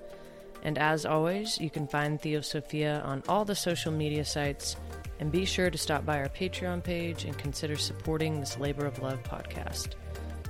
And 0.62 0.78
as 0.78 1.04
always, 1.04 1.58
you 1.58 1.70
can 1.70 1.86
find 1.86 2.20
Theosophia 2.20 3.02
on 3.04 3.22
all 3.28 3.44
the 3.44 3.54
social 3.54 3.92
media 3.92 4.24
sites. 4.24 4.76
And 5.20 5.30
be 5.30 5.44
sure 5.44 5.70
to 5.70 5.78
stop 5.78 6.04
by 6.04 6.18
our 6.18 6.28
Patreon 6.28 6.82
page 6.82 7.24
and 7.24 7.36
consider 7.38 7.76
supporting 7.76 8.40
this 8.40 8.58
Labor 8.58 8.86
of 8.86 9.00
Love 9.00 9.22
podcast. 9.22 9.90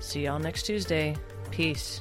See 0.00 0.24
y'all 0.24 0.38
next 0.38 0.62
Tuesday. 0.64 1.14
Peace. 1.50 2.00